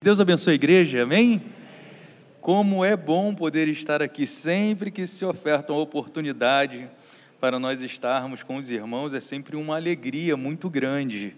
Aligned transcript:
Deus 0.00 0.20
abençoe 0.20 0.52
a 0.52 0.54
igreja, 0.54 1.02
amém? 1.02 1.42
Como 2.40 2.84
é 2.84 2.96
bom 2.96 3.34
poder 3.34 3.66
estar 3.66 4.00
aqui 4.00 4.28
sempre 4.28 4.92
que 4.92 5.04
se 5.08 5.24
oferta 5.24 5.72
uma 5.72 5.82
oportunidade 5.82 6.88
para 7.40 7.58
nós 7.58 7.82
estarmos 7.82 8.44
com 8.44 8.58
os 8.58 8.70
irmãos, 8.70 9.12
é 9.12 9.18
sempre 9.18 9.56
uma 9.56 9.74
alegria 9.74 10.36
muito 10.36 10.70
grande. 10.70 11.34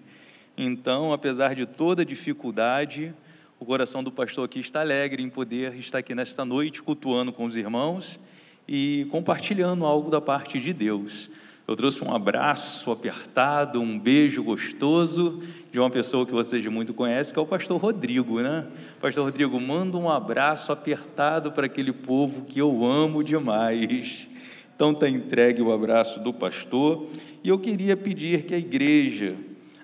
Então, 0.58 1.10
apesar 1.10 1.54
de 1.54 1.64
toda 1.64 2.04
dificuldade, 2.04 3.14
o 3.58 3.64
coração 3.64 4.04
do 4.04 4.12
pastor 4.12 4.44
aqui 4.44 4.60
está 4.60 4.82
alegre 4.82 5.22
em 5.22 5.30
poder 5.30 5.74
estar 5.76 5.96
aqui 5.96 6.14
nesta 6.14 6.44
noite 6.44 6.82
cultuando 6.82 7.32
com 7.32 7.46
os 7.46 7.56
irmãos 7.56 8.20
e 8.68 9.06
compartilhando 9.10 9.86
algo 9.86 10.10
da 10.10 10.20
parte 10.20 10.60
de 10.60 10.74
Deus. 10.74 11.30
Eu 11.70 11.76
trouxe 11.76 12.02
um 12.02 12.12
abraço 12.12 12.90
apertado, 12.90 13.80
um 13.80 13.96
beijo 13.96 14.42
gostoso 14.42 15.40
de 15.70 15.78
uma 15.78 15.88
pessoa 15.88 16.26
que 16.26 16.32
vocês 16.32 16.66
muito 16.66 16.92
conhecem, 16.92 17.32
que 17.32 17.38
é 17.38 17.42
o 17.42 17.46
pastor 17.46 17.80
Rodrigo, 17.80 18.40
né? 18.40 18.66
Pastor 19.00 19.26
Rodrigo, 19.26 19.60
manda 19.60 19.96
um 19.96 20.10
abraço 20.10 20.72
apertado 20.72 21.52
para 21.52 21.66
aquele 21.66 21.92
povo 21.92 22.44
que 22.44 22.58
eu 22.58 22.84
amo 22.84 23.22
demais. 23.22 24.26
Então 24.74 24.90
está 24.90 25.08
entregue 25.08 25.62
o 25.62 25.70
abraço 25.70 26.18
do 26.18 26.34
pastor. 26.34 27.06
E 27.44 27.50
eu 27.50 27.56
queria 27.56 27.96
pedir 27.96 28.46
que 28.46 28.54
a 28.56 28.58
igreja 28.58 29.36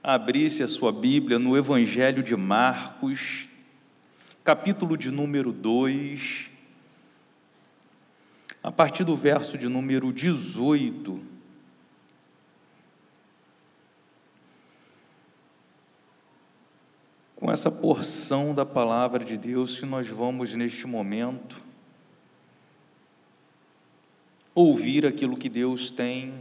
abrisse 0.03 0.65
a 0.65 0.69
sua 0.69 0.91
Bíblia 0.91 1.39
no 1.39 1.57
Evangelho 1.57 2.21
de 2.21 2.35
Marcos, 2.35 3.49
capítulo 4.43 4.97
de 4.97 5.13
número 5.13 5.53
2, 5.53 6.51
a 8.61 8.73
partir 8.73 9.05
do 9.05 9.15
verso 9.15 9.57
de 9.57 9.69
número 9.69 10.13
18. 10.13 11.36
Com 17.37 17.53
essa 17.53 17.71
porção 17.71 18.55
da 18.55 18.65
palavra 18.65 19.23
de 19.23 19.37
Deus 19.37 19.79
que 19.79 19.87
nós 19.87 20.09
vamos 20.09 20.55
neste 20.55 20.87
momento 20.87 21.63
ouvir 24.55 25.05
aquilo 25.05 25.37
que 25.37 25.51
Deus 25.51 25.91
tem 25.91 26.33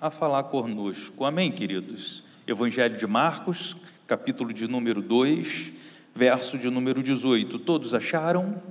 a 0.00 0.10
falar 0.10 0.44
conosco. 0.44 1.26
Amém, 1.26 1.52
queridos? 1.52 2.24
Evangelho 2.46 2.96
de 2.96 3.06
Marcos, 3.06 3.76
capítulo 4.06 4.50
de 4.50 4.66
número 4.66 5.02
2, 5.02 5.72
verso 6.14 6.56
de 6.56 6.70
número 6.70 7.02
18. 7.02 7.58
Todos 7.58 7.92
acharam? 7.92 8.62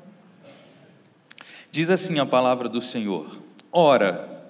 Diz 1.71 1.91
assim 1.91 2.17
a 2.17 2.25
palavra 2.25 2.67
do 2.67 2.81
Senhor: 2.81 3.37
Ora, 3.71 4.49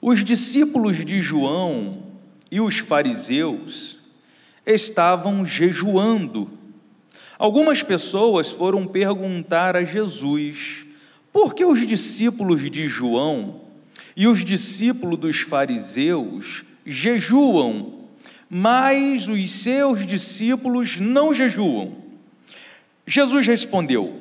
os 0.00 0.24
discípulos 0.24 1.04
de 1.04 1.20
João 1.20 2.02
e 2.50 2.60
os 2.60 2.78
fariseus 2.78 3.98
estavam 4.66 5.44
jejuando. 5.44 6.57
Algumas 7.38 7.84
pessoas 7.84 8.50
foram 8.50 8.84
perguntar 8.84 9.76
a 9.76 9.84
Jesus 9.84 10.84
por 11.32 11.54
que 11.54 11.64
os 11.64 11.86
discípulos 11.86 12.68
de 12.68 12.88
João 12.88 13.60
e 14.16 14.26
os 14.26 14.44
discípulos 14.44 15.18
dos 15.20 15.40
fariseus 15.40 16.64
jejuam, 16.84 18.06
mas 18.50 19.28
os 19.28 19.50
seus 19.50 20.04
discípulos 20.04 20.98
não 20.98 21.32
jejuam. 21.32 21.92
Jesus 23.06 23.46
respondeu: 23.46 24.18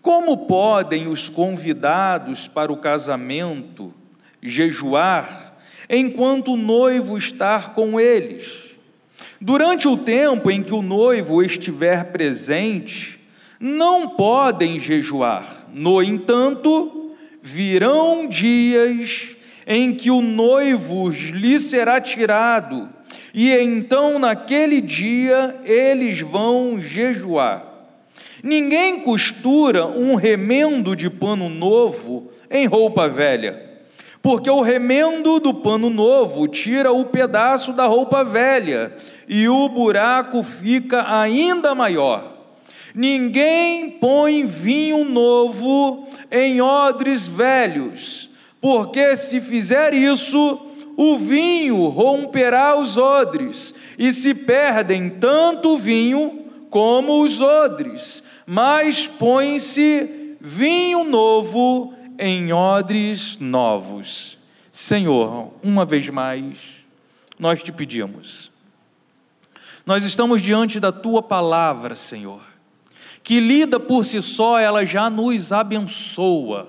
Como 0.00 0.46
podem 0.46 1.08
os 1.08 1.28
convidados 1.28 2.46
para 2.46 2.72
o 2.72 2.76
casamento 2.76 3.92
jejuar 4.40 5.56
enquanto 5.88 6.52
o 6.52 6.56
noivo 6.56 7.18
está 7.18 7.60
com 7.62 7.98
eles? 7.98 8.69
Durante 9.42 9.88
o 9.88 9.96
tempo 9.96 10.50
em 10.50 10.62
que 10.62 10.74
o 10.74 10.82
noivo 10.82 11.42
estiver 11.42 12.12
presente, 12.12 13.18
não 13.58 14.06
podem 14.06 14.78
jejuar. 14.78 15.66
No 15.72 16.02
entanto, 16.02 17.14
virão 17.40 18.28
dias 18.28 19.34
em 19.66 19.94
que 19.94 20.10
o 20.10 20.20
noivo 20.20 21.08
lhe 21.08 21.58
será 21.58 21.98
tirado, 22.02 22.86
e 23.32 23.50
então 23.50 24.18
naquele 24.18 24.78
dia 24.78 25.56
eles 25.64 26.20
vão 26.20 26.78
jejuar. 26.78 27.64
Ninguém 28.42 29.00
costura 29.00 29.86
um 29.86 30.16
remendo 30.16 30.94
de 30.94 31.08
pano 31.08 31.48
novo 31.48 32.30
em 32.50 32.66
roupa 32.66 33.08
velha 33.08 33.69
porque 34.22 34.50
o 34.50 34.60
remendo 34.60 35.40
do 35.40 35.54
pano 35.54 35.88
novo 35.88 36.46
tira 36.46 36.92
o 36.92 37.06
pedaço 37.06 37.72
da 37.72 37.86
roupa 37.86 38.22
velha 38.22 38.94
e 39.26 39.48
o 39.48 39.68
buraco 39.68 40.42
fica 40.42 41.10
ainda 41.10 41.74
maior. 41.74 42.40
Ninguém 42.94 43.90
põe 43.90 44.44
vinho 44.44 45.04
novo 45.04 46.06
em 46.30 46.60
odres 46.60 47.26
velhos, 47.26 48.30
porque 48.60 49.16
se 49.16 49.40
fizer 49.40 49.94
isso, 49.94 50.66
o 50.96 51.16
vinho 51.16 51.86
romperá 51.86 52.76
os 52.76 52.96
odres, 52.96 53.74
e 53.98 54.12
se 54.12 54.34
perdem 54.34 55.08
tanto 55.08 55.70
o 55.70 55.78
vinho 55.78 56.44
como 56.68 57.22
os 57.22 57.40
odres. 57.40 58.22
Mas 58.44 59.06
põe-se 59.06 60.36
vinho 60.40 61.04
novo 61.04 61.94
em 62.20 62.52
odres 62.52 63.38
novos. 63.38 64.38
Senhor, 64.70 65.52
uma 65.62 65.84
vez 65.84 66.08
mais, 66.10 66.58
nós 67.38 67.62
te 67.62 67.72
pedimos. 67.72 68.52
Nós 69.86 70.04
estamos 70.04 70.42
diante 70.42 70.78
da 70.78 70.92
tua 70.92 71.22
palavra, 71.22 71.96
Senhor, 71.96 72.42
que 73.22 73.40
lida 73.40 73.80
por 73.80 74.04
si 74.04 74.20
só, 74.20 74.58
ela 74.58 74.84
já 74.84 75.08
nos 75.08 75.50
abençoa. 75.50 76.68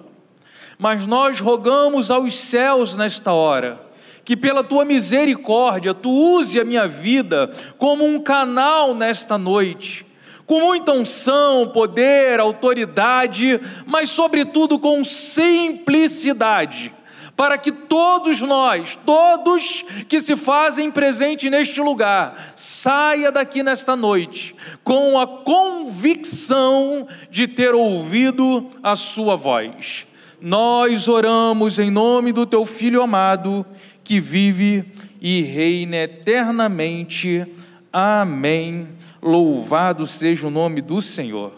Mas 0.80 1.06
nós 1.06 1.40
rogamos 1.40 2.10
aos 2.10 2.34
céus 2.34 2.96
nesta 2.96 3.34
hora, 3.34 3.80
que 4.24 4.38
pela 4.38 4.64
tua 4.64 4.86
misericórdia 4.86 5.94
tu 5.94 6.10
use 6.10 6.60
a 6.60 6.64
minha 6.64 6.88
vida 6.88 7.52
como 7.78 8.06
um 8.06 8.20
canal 8.20 8.96
nesta 8.96 9.38
noite 9.38 10.06
com 10.52 10.60
muita 10.60 10.92
unção, 10.92 11.70
poder, 11.70 12.38
autoridade, 12.42 13.58
mas, 13.86 14.10
sobretudo, 14.10 14.78
com 14.78 15.02
simplicidade, 15.02 16.94
para 17.38 17.58
que 17.58 17.72
todos 17.72 18.42
nós, 18.42 19.00
todos 19.06 19.86
que 20.10 20.20
se 20.20 20.36
fazem 20.36 20.92
presente 20.92 21.50
neste 21.50 21.80
lugar, 21.80 22.52
saia 22.54 23.32
daqui 23.32 23.64
nesta 23.64 23.96
noite 23.96 24.54
com 24.84 25.18
a 25.18 25.26
convicção 25.26 27.08
de 27.30 27.48
ter 27.48 27.74
ouvido 27.74 28.68
a 28.84 28.98
Sua 28.98 29.38
voz. 29.38 30.06
Nós 30.42 31.08
oramos 31.08 31.80
em 31.80 31.90
nome 31.90 32.34
do 32.34 32.46
Teu 32.46 32.66
Filho 32.66 33.02
amado, 33.02 33.66
que 34.04 34.20
vive 34.20 34.84
e 35.22 35.44
reina 35.44 35.96
eternamente. 35.96 37.48
Amém 37.94 39.00
Louvado 39.22 40.08
seja 40.08 40.48
o 40.48 40.52
nome 40.52 40.82
do 40.82 41.02
Senhor. 41.02 41.54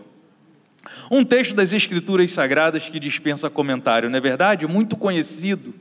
Um 1.10 1.24
texto 1.24 1.56
das 1.56 1.72
Escrituras 1.74 2.32
Sagradas 2.32 2.90
que 2.90 3.00
dispensa 3.00 3.50
comentário, 3.50 4.10
não 4.10 4.18
é 4.18 4.22
verdade? 4.22 4.68
Muito 4.68 4.96
conhecido. 4.98 5.74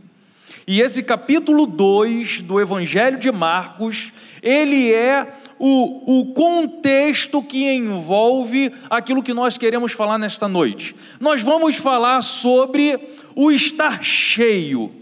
E 0.67 0.81
esse 0.81 1.03
capítulo 1.03 1.67
2 1.67 2.43
do 2.43 2.61
Evangelho 2.61 3.19
de 3.19 3.33
Marcos, 3.33 4.13
ele 4.41 4.93
é 4.93 5.27
o, 5.59 6.21
o 6.21 6.33
contexto 6.35 7.43
que 7.43 7.69
envolve 7.73 8.73
aquilo 8.89 9.23
que 9.23 9.35
nós 9.35 9.59
queremos 9.59 9.93
falar 9.93 10.19
nesta 10.19 10.47
noite. 10.47 10.95
Nós 11.19 11.43
vamos 11.43 11.77
falar 11.77 12.23
sobre 12.23 12.99
o 13.35 13.51
estar 13.51 14.05
cheio 14.05 14.93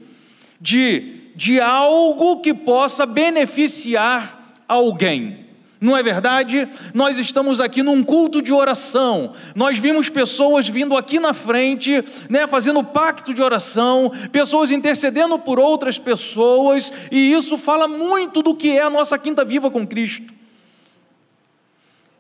de, 0.59 1.31
de 1.37 1.61
algo 1.61 2.41
que 2.41 2.55
possa 2.55 3.05
beneficiar 3.05 4.55
alguém. 4.67 5.50
Não 5.81 5.97
é 5.97 6.03
verdade? 6.03 6.69
Nós 6.93 7.19
estamos 7.19 7.59
aqui 7.59 7.83
num 7.83 8.05
culto 8.05 8.43
de 8.43 8.53
oração. 8.53 9.33
Nós 9.55 9.79
vimos 9.79 10.11
pessoas 10.11 10.69
vindo 10.69 10.95
aqui 10.95 11.19
na 11.19 11.33
frente, 11.33 12.05
né, 12.29 12.47
fazendo 12.47 12.85
pacto 12.85 13.33
de 13.33 13.41
oração, 13.41 14.13
pessoas 14.31 14.71
intercedendo 14.71 15.39
por 15.39 15.59
outras 15.59 15.99
pessoas, 15.99 16.93
e 17.11 17.33
isso 17.33 17.57
fala 17.57 17.89
muito 17.89 18.43
do 18.43 18.55
que 18.55 18.77
é 18.77 18.83
a 18.83 18.91
nossa 18.91 19.19
quinta 19.19 19.43
viva 19.43 19.71
com 19.71 19.87
Cristo. 19.87 20.35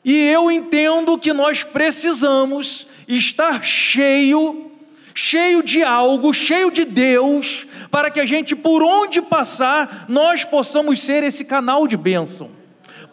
E 0.02 0.16
eu 0.16 0.50
entendo 0.50 1.18
que 1.18 1.34
nós 1.34 1.62
precisamos 1.62 2.86
estar 3.06 3.62
cheio, 3.62 4.70
cheio 5.14 5.62
de 5.62 5.82
algo, 5.82 6.32
cheio 6.32 6.70
de 6.70 6.86
Deus, 6.86 7.66
para 7.90 8.10
que 8.10 8.20
a 8.20 8.24
gente, 8.24 8.56
por 8.56 8.82
onde 8.82 9.20
passar, 9.20 10.06
nós 10.08 10.46
possamos 10.46 11.02
ser 11.02 11.22
esse 11.22 11.44
canal 11.44 11.86
de 11.86 11.98
bênção 11.98 12.59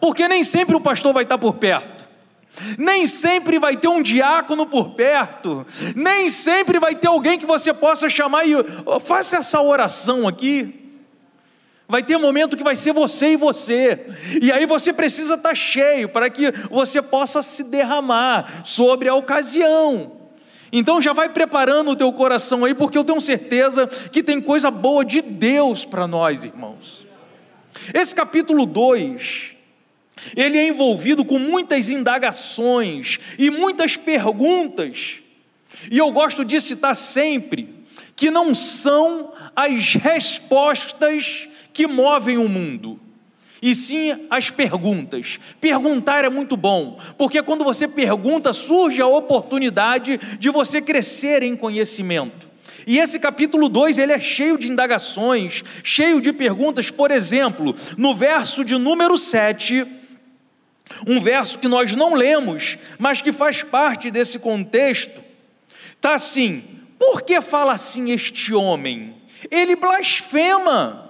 porque 0.00 0.28
nem 0.28 0.44
sempre 0.44 0.76
o 0.76 0.80
pastor 0.80 1.12
vai 1.12 1.24
estar 1.24 1.38
por 1.38 1.54
perto. 1.54 2.08
Nem 2.76 3.06
sempre 3.06 3.58
vai 3.58 3.76
ter 3.76 3.88
um 3.88 4.02
diácono 4.02 4.66
por 4.66 4.90
perto, 4.90 5.64
nem 5.94 6.28
sempre 6.28 6.78
vai 6.78 6.94
ter 6.94 7.06
alguém 7.06 7.38
que 7.38 7.46
você 7.46 7.72
possa 7.72 8.08
chamar 8.08 8.46
e 8.46 8.56
oh, 8.56 8.98
faça 8.98 9.36
essa 9.36 9.60
oração 9.60 10.26
aqui. 10.26 10.74
Vai 11.86 12.02
ter 12.02 12.18
momento 12.18 12.56
que 12.56 12.62
vai 12.62 12.76
ser 12.76 12.92
você 12.92 13.32
e 13.32 13.36
você. 13.36 14.08
E 14.42 14.52
aí 14.52 14.66
você 14.66 14.92
precisa 14.92 15.34
estar 15.34 15.54
cheio 15.54 16.08
para 16.08 16.28
que 16.28 16.52
você 16.70 17.00
possa 17.00 17.42
se 17.42 17.64
derramar 17.64 18.62
sobre 18.62 19.08
a 19.08 19.14
ocasião. 19.14 20.12
Então 20.70 21.00
já 21.00 21.14
vai 21.14 21.30
preparando 21.30 21.92
o 21.92 21.96
teu 21.96 22.12
coração 22.12 22.64
aí, 22.64 22.74
porque 22.74 22.98
eu 22.98 23.04
tenho 23.04 23.20
certeza 23.20 23.86
que 23.86 24.22
tem 24.22 24.38
coisa 24.38 24.70
boa 24.70 25.02
de 25.02 25.22
Deus 25.22 25.86
para 25.86 26.06
nós, 26.06 26.44
irmãos. 26.44 27.06
Esse 27.94 28.14
capítulo 28.14 28.66
2, 28.66 29.56
ele 30.36 30.58
é 30.58 30.68
envolvido 30.68 31.24
com 31.24 31.38
muitas 31.38 31.88
indagações 31.88 33.18
e 33.38 33.50
muitas 33.50 33.96
perguntas. 33.96 35.20
E 35.90 35.98
eu 35.98 36.10
gosto 36.10 36.44
de 36.44 36.60
citar 36.60 36.94
sempre 36.96 37.68
que 38.16 38.30
não 38.30 38.54
são 38.54 39.32
as 39.54 39.94
respostas 39.94 41.48
que 41.72 41.86
movem 41.86 42.36
o 42.36 42.48
mundo, 42.48 42.98
e 43.62 43.74
sim 43.74 44.26
as 44.30 44.50
perguntas. 44.50 45.38
Perguntar 45.60 46.24
é 46.24 46.28
muito 46.28 46.56
bom, 46.56 46.98
porque 47.16 47.42
quando 47.42 47.64
você 47.64 47.86
pergunta, 47.86 48.52
surge 48.52 49.00
a 49.00 49.06
oportunidade 49.06 50.18
de 50.38 50.50
você 50.50 50.80
crescer 50.80 51.42
em 51.42 51.56
conhecimento. 51.56 52.48
E 52.86 52.98
esse 52.98 53.18
capítulo 53.18 53.68
2, 53.68 53.98
ele 53.98 54.12
é 54.12 54.20
cheio 54.20 54.56
de 54.56 54.70
indagações, 54.70 55.62
cheio 55.84 56.20
de 56.20 56.32
perguntas. 56.32 56.90
Por 56.90 57.10
exemplo, 57.10 57.74
no 57.96 58.14
verso 58.14 58.64
de 58.64 58.78
número 58.78 59.18
7, 59.18 59.86
um 61.06 61.20
verso 61.20 61.58
que 61.58 61.68
nós 61.68 61.94
não 61.94 62.14
lemos, 62.14 62.78
mas 62.98 63.22
que 63.22 63.32
faz 63.32 63.62
parte 63.62 64.10
desse 64.10 64.38
contexto, 64.38 65.22
está 65.92 66.14
assim: 66.14 66.64
por 66.98 67.22
que 67.22 67.40
fala 67.40 67.72
assim 67.72 68.10
este 68.10 68.54
homem? 68.54 69.16
Ele 69.50 69.76
blasfema. 69.76 71.04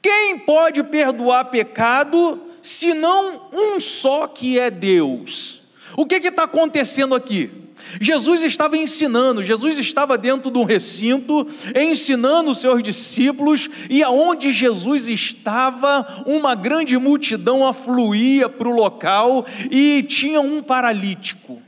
Quem 0.00 0.38
pode 0.38 0.82
perdoar 0.82 1.46
pecado 1.46 2.42
senão 2.62 3.48
um 3.52 3.80
só 3.80 4.26
que 4.26 4.58
é 4.58 4.70
Deus? 4.70 5.62
O 5.96 6.06
que 6.06 6.16
está 6.16 6.44
acontecendo 6.44 7.14
aqui? 7.14 7.65
Jesus 8.00 8.42
estava 8.42 8.76
ensinando, 8.76 9.42
Jesus 9.42 9.78
estava 9.78 10.16
dentro 10.18 10.50
de 10.50 10.58
um 10.58 10.64
recinto, 10.64 11.46
ensinando 11.74 12.50
os 12.50 12.58
seus 12.58 12.82
discípulos, 12.82 13.68
e 13.88 14.02
aonde 14.02 14.52
Jesus 14.52 15.08
estava, 15.08 16.24
uma 16.26 16.54
grande 16.54 16.96
multidão 16.98 17.66
afluía 17.66 18.48
para 18.48 18.68
o 18.68 18.74
local 18.74 19.44
e 19.70 20.02
tinha 20.02 20.40
um 20.40 20.62
paralítico. 20.62 21.65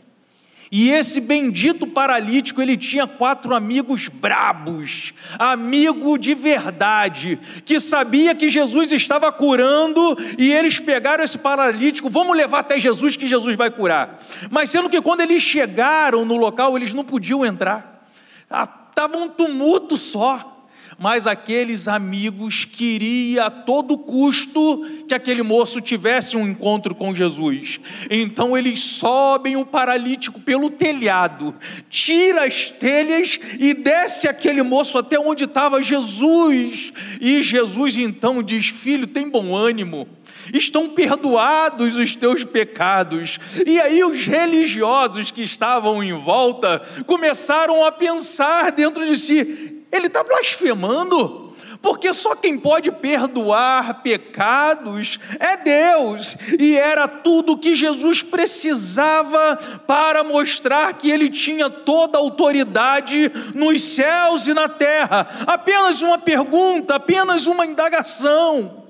E 0.71 0.91
esse 0.91 1.21
bendito 1.21 1.87
paralítico, 1.87 2.61
ele 2.61 2.77
tinha 2.77 3.07
quatro 3.07 3.55
amigos 3.55 4.09
brabos, 4.09 5.15
amigo 5.39 6.19
de 6.19 6.35
verdade, 6.35 7.39
que 7.65 7.81
sabia 7.81 8.35
que 8.35 8.49
Jesus 8.49 8.93
estava 8.93 9.33
curando, 9.33 10.17
e 10.37 10.53
eles 10.53 10.79
pegaram 10.79 11.25
esse 11.25 11.39
paralítico, 11.39 12.11
vamos 12.11 12.37
levar 12.37 12.61
até 12.61 12.79
Jesus 12.79 13.17
que 13.17 13.27
Jesus 13.27 13.57
vai 13.57 13.71
curar. 13.71 14.19
Mas 14.51 14.71
sendo 14.71 14.91
que 14.91 15.01
quando 15.01 15.23
eles 15.23 15.43
chegaram 15.43 16.25
no 16.25 16.37
local, 16.37 16.77
eles 16.77 16.93
não 16.93 17.05
podiam 17.05 17.47
entrar. 17.47 18.07
Estava 18.45 19.17
ah, 19.17 19.21
um 19.21 19.29
tumulto 19.29 19.97
só 19.97 20.58
mas 20.99 21.29
aqueles 21.29 21.87
amigos 21.87 22.65
queria 22.65 23.45
a 23.45 23.51
todo 23.51 23.97
custo 23.97 24.85
que 25.07 25.15
aquele 25.15 25.43
moço 25.43 25.81
tivesse 25.81 26.37
um 26.37 26.47
encontro 26.47 26.95
com 26.95 27.15
Jesus. 27.15 27.79
Então 28.11 28.59
eles 28.59 28.81
sobem 28.81 29.57
o 29.57 29.65
paralítico 29.65 30.41
pelo 30.41 30.69
telhado, 30.69 31.55
tira 31.89 32.45
as 32.45 32.71
telhas 32.71 33.39
e 33.61 33.73
desce 33.73 34.27
aquele 34.27 34.63
moço 34.63 34.99
até 34.99 35.19
onde 35.19 35.45
estava 35.45 35.81
Jesus. 35.81 36.93
E 37.21 37.43
Jesus 37.45 37.97
então 37.97 38.43
diz: 38.43 38.67
"Filho, 38.67 39.07
tem 39.07 39.29
bom 39.29 39.55
ânimo 39.55 40.09
estão 40.53 40.89
perdoados 40.89 41.97
os 41.97 42.17
teus 42.17 42.43
pecados. 42.43 43.39
E 43.67 43.79
aí 43.81 44.03
os 44.03 44.25
religiosos 44.25 45.31
que 45.31 45.43
estavam 45.43 46.03
em 46.03 46.15
volta 46.15 46.81
começaram 47.07 47.85
a 47.85 47.93
pensar 47.93 48.73
dentro 48.73 49.07
de 49.07 49.19
si: 49.19 49.78
ele 49.91 50.07
está 50.07 50.23
blasfemando, 50.23 51.55
porque 51.81 52.13
só 52.13 52.35
quem 52.35 52.59
pode 52.59 52.91
perdoar 52.91 54.03
pecados 54.03 55.19
é 55.39 55.57
Deus, 55.57 56.37
e 56.59 56.77
era 56.77 57.07
tudo 57.07 57.59
que 57.59 57.75
Jesus 57.75 58.23
precisava 58.23 59.57
para 59.87 60.25
mostrar 60.25 60.93
que 60.95 61.11
ele 61.11 61.29
tinha 61.29 61.71
toda 61.71 62.19
a 62.19 62.21
autoridade 62.21 63.31
nos 63.55 63.83
céus 63.83 64.47
e 64.49 64.55
na 64.55 64.69
terra. 64.69 65.27
Apenas 65.47 66.03
uma 66.03 66.19
pergunta, 66.19 66.97
apenas 66.97 67.47
uma 67.47 67.65
indagação. 67.65 68.85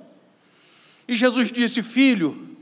E 1.07 1.17
Jesus 1.17 1.53
disse: 1.53 1.83
Filho, 1.83 2.57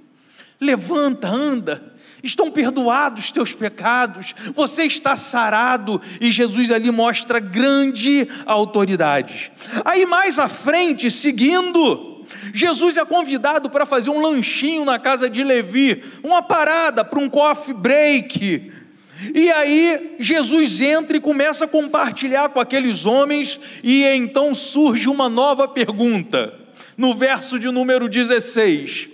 levanta, 0.60 1.28
anda 1.28 1.95
estão 2.26 2.50
perdoados 2.50 3.30
teus 3.32 3.52
pecados, 3.52 4.34
você 4.54 4.84
está 4.84 5.16
sarado, 5.16 6.00
e 6.20 6.30
Jesus 6.30 6.70
ali 6.70 6.90
mostra 6.90 7.38
grande 7.38 8.28
autoridade. 8.44 9.52
Aí 9.84 10.04
mais 10.04 10.38
à 10.38 10.48
frente, 10.48 11.10
seguindo, 11.10 12.24
Jesus 12.52 12.96
é 12.96 13.04
convidado 13.04 13.70
para 13.70 13.86
fazer 13.86 14.10
um 14.10 14.20
lanchinho 14.20 14.84
na 14.84 14.98
casa 14.98 15.28
de 15.28 15.42
Levi, 15.42 16.02
uma 16.22 16.42
parada 16.42 17.04
para 17.04 17.18
um 17.18 17.28
coffee 17.28 17.74
break. 17.74 18.72
E 19.34 19.50
aí 19.50 20.16
Jesus 20.18 20.80
entra 20.80 21.16
e 21.16 21.20
começa 21.20 21.64
a 21.64 21.68
compartilhar 21.68 22.50
com 22.50 22.60
aqueles 22.60 23.06
homens, 23.06 23.58
e 23.82 24.04
então 24.04 24.54
surge 24.54 25.08
uma 25.08 25.28
nova 25.28 25.66
pergunta, 25.66 26.52
no 26.96 27.14
verso 27.14 27.58
de 27.58 27.70
número 27.70 28.08
16: 28.08 29.08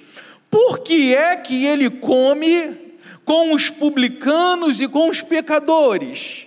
Por 0.50 0.80
que 0.80 1.14
é 1.14 1.36
que 1.36 1.64
ele 1.64 1.88
come 1.88 2.81
com 3.24 3.52
os 3.52 3.70
publicanos 3.70 4.80
e 4.80 4.88
com 4.88 5.08
os 5.08 5.22
pecadores. 5.22 6.46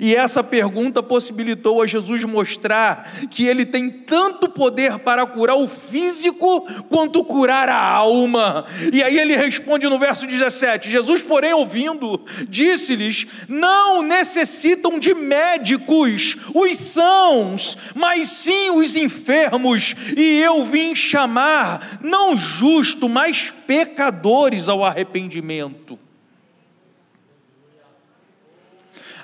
E 0.00 0.14
essa 0.14 0.42
pergunta 0.42 1.02
possibilitou 1.02 1.82
a 1.82 1.86
Jesus 1.86 2.24
mostrar 2.24 3.10
que 3.30 3.46
ele 3.46 3.64
tem 3.64 3.90
tanto 3.90 4.48
poder 4.48 4.98
para 4.98 5.26
curar 5.26 5.56
o 5.56 5.68
físico 5.68 6.60
quanto 6.88 7.24
curar 7.24 7.68
a 7.68 7.80
alma. 7.80 8.64
E 8.92 9.02
aí 9.02 9.18
ele 9.18 9.36
responde 9.36 9.88
no 9.88 9.98
verso 9.98 10.26
17: 10.26 10.90
Jesus, 10.90 11.22
porém, 11.22 11.52
ouvindo, 11.52 12.20
disse-lhes: 12.48 13.26
Não 13.48 14.02
necessitam 14.02 14.98
de 14.98 15.14
médicos 15.14 16.36
os 16.54 16.76
sãos, 16.76 17.76
mas 17.94 18.30
sim 18.30 18.70
os 18.70 18.96
enfermos. 18.96 19.94
E 20.16 20.40
eu 20.40 20.64
vim 20.64 20.94
chamar 20.94 21.98
não 22.02 22.36
justo, 22.36 23.08
mas 23.08 23.52
pecadores 23.66 24.68
ao 24.68 24.84
arrependimento. 24.84 25.98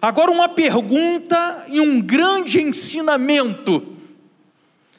Agora, 0.01 0.31
uma 0.31 0.49
pergunta 0.49 1.65
e 1.69 1.81
um 1.81 2.01
grande 2.01 2.61
ensinamento. 2.61 3.97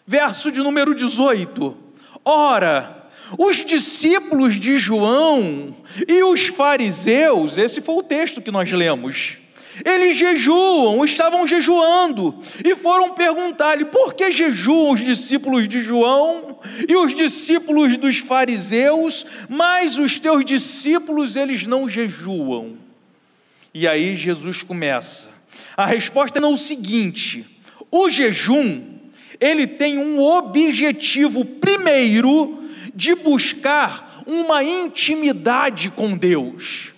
Verso 0.06 0.51
de 0.51 0.60
número 0.60 0.94
18. 0.94 1.77
Ora, 2.25 3.08
os 3.38 3.63
discípulos 3.63 4.60
de 4.60 4.77
João 4.77 5.75
e 6.08 6.24
os 6.24 6.48
fariseus, 6.48 7.58
esse 7.58 7.82
foi 7.82 7.96
o 7.96 8.03
texto 8.03 8.41
que 8.41 8.51
nós 8.51 8.72
lemos, 8.72 9.38
eles 9.86 10.18
jejuam, 10.18 11.06
estavam 11.06 11.48
jejuando, 11.48 12.36
e 12.65 12.75
foram 12.75 13.12
perguntar-lhe: 13.12 13.86
por 13.86 14.13
que 14.13 14.32
jejuam 14.32 14.91
os 14.91 15.00
discípulos 15.00 15.68
de 15.68 15.79
João 15.79 16.60
e 16.88 16.96
os 16.96 17.15
discípulos 17.15 17.98
dos 17.98 18.18
fariseus, 18.18 19.25
mas 19.48 19.98
os 19.98 20.20
teus 20.20 20.44
discípulos 20.44 21.36
eles 21.36 21.65
não 21.65 21.88
jejuam? 21.88 22.88
E 23.73 23.88
aí 23.88 24.15
Jesus 24.15 24.63
começa. 24.63 25.29
A 25.77 25.85
resposta 25.85 26.39
é 26.39 26.45
o 26.45 26.57
seguinte: 26.57 27.45
o 27.91 28.09
jejum, 28.09 28.83
ele 29.39 29.67
tem 29.67 29.97
um 29.97 30.19
objetivo 30.19 31.45
primeiro 31.45 32.63
de 32.93 33.15
buscar 33.15 34.23
uma 34.25 34.63
intimidade 34.63 35.89
com 35.89 36.17
Deus. 36.17 36.93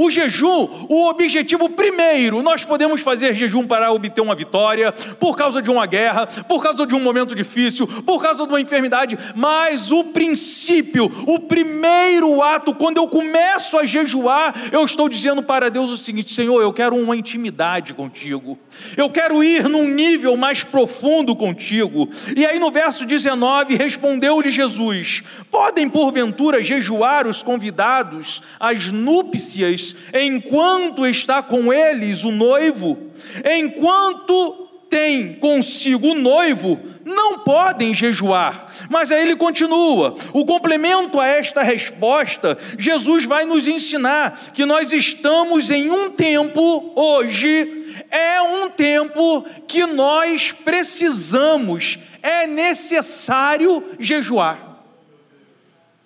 O 0.00 0.12
jejum, 0.12 0.86
o 0.88 1.08
objetivo 1.08 1.68
primeiro, 1.68 2.40
nós 2.40 2.64
podemos 2.64 3.00
fazer 3.00 3.34
jejum 3.34 3.66
para 3.66 3.90
obter 3.90 4.20
uma 4.20 4.36
vitória, 4.36 4.92
por 4.92 5.36
causa 5.36 5.60
de 5.60 5.68
uma 5.68 5.86
guerra, 5.86 6.24
por 6.24 6.62
causa 6.62 6.86
de 6.86 6.94
um 6.94 7.00
momento 7.00 7.34
difícil, 7.34 7.84
por 8.06 8.22
causa 8.22 8.46
de 8.46 8.48
uma 8.48 8.60
enfermidade, 8.60 9.18
mas 9.34 9.90
o 9.90 10.04
princípio, 10.04 11.10
o 11.26 11.40
primeiro 11.40 12.40
ato, 12.40 12.72
quando 12.72 12.98
eu 12.98 13.08
começo 13.08 13.76
a 13.76 13.84
jejuar, 13.84 14.54
eu 14.70 14.84
estou 14.84 15.08
dizendo 15.08 15.42
para 15.42 15.68
Deus 15.68 15.90
o 15.90 15.96
seguinte: 15.96 16.32
Senhor, 16.32 16.62
eu 16.62 16.72
quero 16.72 16.94
uma 16.94 17.16
intimidade 17.16 17.92
contigo, 17.92 18.56
eu 18.96 19.10
quero 19.10 19.42
ir 19.42 19.68
num 19.68 19.88
nível 19.88 20.36
mais 20.36 20.62
profundo 20.62 21.34
contigo. 21.34 22.08
E 22.36 22.46
aí 22.46 22.60
no 22.60 22.70
verso 22.70 23.04
19, 23.04 23.74
respondeu-lhe 23.74 24.48
Jesus: 24.48 25.24
Podem 25.50 25.90
porventura 25.90 26.62
jejuar 26.62 27.26
os 27.26 27.42
convidados 27.42 28.42
às 28.60 28.92
núpcias 28.92 29.87
enquanto 30.14 31.06
está 31.06 31.42
com 31.42 31.72
eles 31.72 32.24
o 32.24 32.30
noivo, 32.30 32.98
enquanto 33.44 34.68
tem 34.88 35.34
consigo 35.34 36.08
o 36.08 36.14
noivo, 36.14 36.80
não 37.04 37.40
podem 37.40 37.94
jejuar. 37.94 38.72
Mas 38.88 39.12
aí 39.12 39.22
ele 39.22 39.36
continua. 39.36 40.16
O 40.32 40.44
complemento 40.44 41.20
a 41.20 41.26
esta 41.26 41.62
resposta, 41.62 42.56
Jesus 42.78 43.24
vai 43.24 43.44
nos 43.44 43.68
ensinar 43.68 44.38
que 44.52 44.64
nós 44.64 44.92
estamos 44.92 45.70
em 45.70 45.90
um 45.90 46.10
tempo 46.10 46.92
hoje, 46.96 48.04
é 48.10 48.40
um 48.40 48.70
tempo 48.70 49.44
que 49.66 49.84
nós 49.86 50.52
precisamos, 50.52 51.98
é 52.22 52.46
necessário 52.46 53.82
jejuar. 53.98 54.66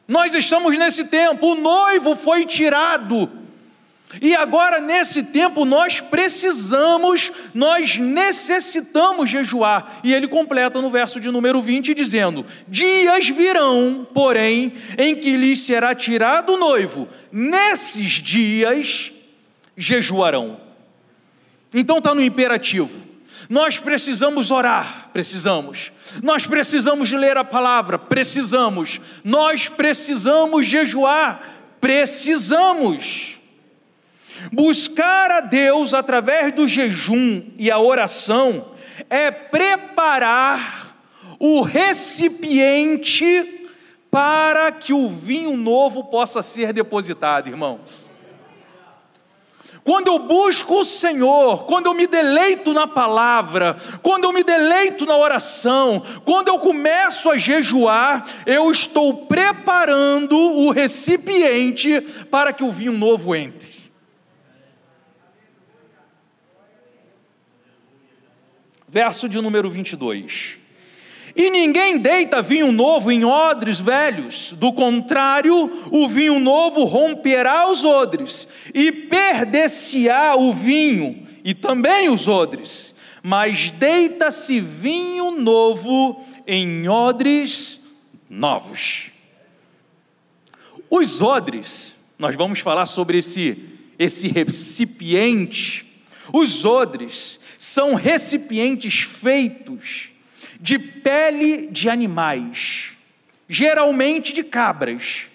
Nós 0.09 0.35
estamos 0.35 0.77
nesse 0.77 1.05
tempo, 1.05 1.53
o 1.53 1.55
noivo 1.55 2.17
foi 2.17 2.45
tirado 2.45 3.42
e 4.21 4.35
agora, 4.35 4.81
nesse 4.81 5.23
tempo, 5.25 5.65
nós 5.65 6.01
precisamos, 6.01 7.33
nós 7.55 7.97
necessitamos 7.97 9.31
jejuar. 9.31 10.01
E 10.05 10.13
ele 10.13 10.29
completa 10.29 10.83
no 10.83 10.91
verso 10.91 11.19
de 11.19 11.31
número 11.31 11.63
20, 11.63 11.95
dizendo: 11.95 12.45
Dias 12.69 13.29
virão, 13.29 14.07
porém, 14.13 14.75
em 14.99 15.15
que 15.15 15.37
lhes 15.37 15.63
será 15.63 15.95
tirado 15.95 16.55
o 16.55 16.59
noivo, 16.59 17.09
nesses 17.31 18.15
dias 18.15 19.13
jejuarão. 19.77 20.61
Então 21.73 21.99
está 21.99 22.15
no 22.15 22.23
imperativo. 22.23 23.13
Nós 23.49 23.79
precisamos 23.79 24.51
orar, 24.51 25.11
precisamos. 25.13 25.91
Nós 26.23 26.47
precisamos 26.47 27.11
ler 27.13 27.39
a 27.39 27.45
palavra, 27.45 27.99
precisamos. 27.99 29.01
Nós 29.25 29.69
precisamos 29.69 30.67
jejuar, 30.67 31.41
precisamos. 31.81 33.42
Buscar 34.51 35.31
a 35.31 35.41
Deus 35.41 35.95
através 35.95 36.53
do 36.53 36.67
jejum 36.67 37.45
e 37.57 37.71
a 37.71 37.79
oração 37.79 38.73
é 39.09 39.31
preparar 39.31 40.97
o 41.39 41.61
recipiente 41.61 43.69
para 44.11 44.71
que 44.71 44.93
o 44.93 45.09
vinho 45.09 45.57
novo 45.57 46.05
possa 46.05 46.43
ser 46.43 46.73
depositado, 46.73 47.49
irmãos. 47.49 48.11
Quando 49.85 50.09
eu 50.09 50.19
busco 50.21 50.77
o 50.77 50.85
Senhor, 50.85 51.65
quando 51.65 51.87
eu 51.87 51.95
me 51.95 52.07
deleito 52.07 52.73
na 52.73 52.87
palavra, 52.87 53.77
quando 54.01 54.25
eu 54.25 54.33
me 54.33 54.45
deleito 54.45 55.05
na 55.05 55.17
oração, 55.17 56.01
quando 56.25 56.49
eu 56.49 56.59
começo 56.61 57.29
a 57.29 57.37
jejuar, 57.37 58.25
eu 58.47 58.71
estou 58.71 59.27
preparando 59.27 60.39
o 60.39 60.71
recipiente 60.71 62.01
para 62.31 62.53
que 62.53 62.63
o 62.63 62.71
vinho 62.71 62.93
novo 62.93 63.35
entre. 63.35 63.82
Verso 68.93 69.27
de 69.27 69.41
número 69.41 69.71
22. 69.71 70.59
E 71.35 71.49
ninguém 71.49 71.97
deita 71.97 72.43
vinho 72.43 72.71
novo 72.71 73.11
em 73.11 73.25
odres 73.25 73.81
velhos, 73.81 74.53
do 74.53 74.71
contrário, 74.71 75.89
o 75.91 76.07
vinho 76.07 76.39
novo 76.39 76.85
romperá 76.85 77.71
os 77.71 77.87
odres, 77.87 78.47
e 78.75 78.93
perder-se-á 78.93 80.37
o 80.37 80.53
vinho, 80.53 81.27
e 81.43 81.55
também 81.55 82.11
os 82.11 82.29
odres. 82.29 82.95
Mas 83.23 83.71
deita-se 83.71 84.61
vinho 84.61 85.31
novo 85.31 86.23
em 86.47 86.87
odres 86.87 87.81
novos. 88.29 89.11
Os 90.91 91.23
odres, 91.23 91.95
nós 92.19 92.37
vamos 92.37 92.59
falar 92.59 92.85
sobre 92.85 93.17
esse, 93.17 93.57
esse 93.99 94.29
recipiente. 94.29 95.87
Os 96.31 96.67
odres 96.67 97.41
são 97.63 97.95
recipientes 97.95 99.03
feitos 99.03 100.09
de 100.61 100.81
pele 100.81 101.69
de 101.69 101.89
animais, 101.89 102.91
geralmente 103.49 104.33
de 104.33 104.43
cabras, 104.43 105.27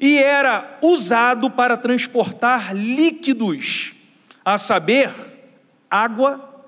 e 0.00 0.16
era 0.16 0.78
usado 0.80 1.50
para 1.50 1.76
transportar 1.76 2.74
líquidos, 2.74 3.92
a 4.42 4.56
saber, 4.56 5.12
água, 5.90 6.66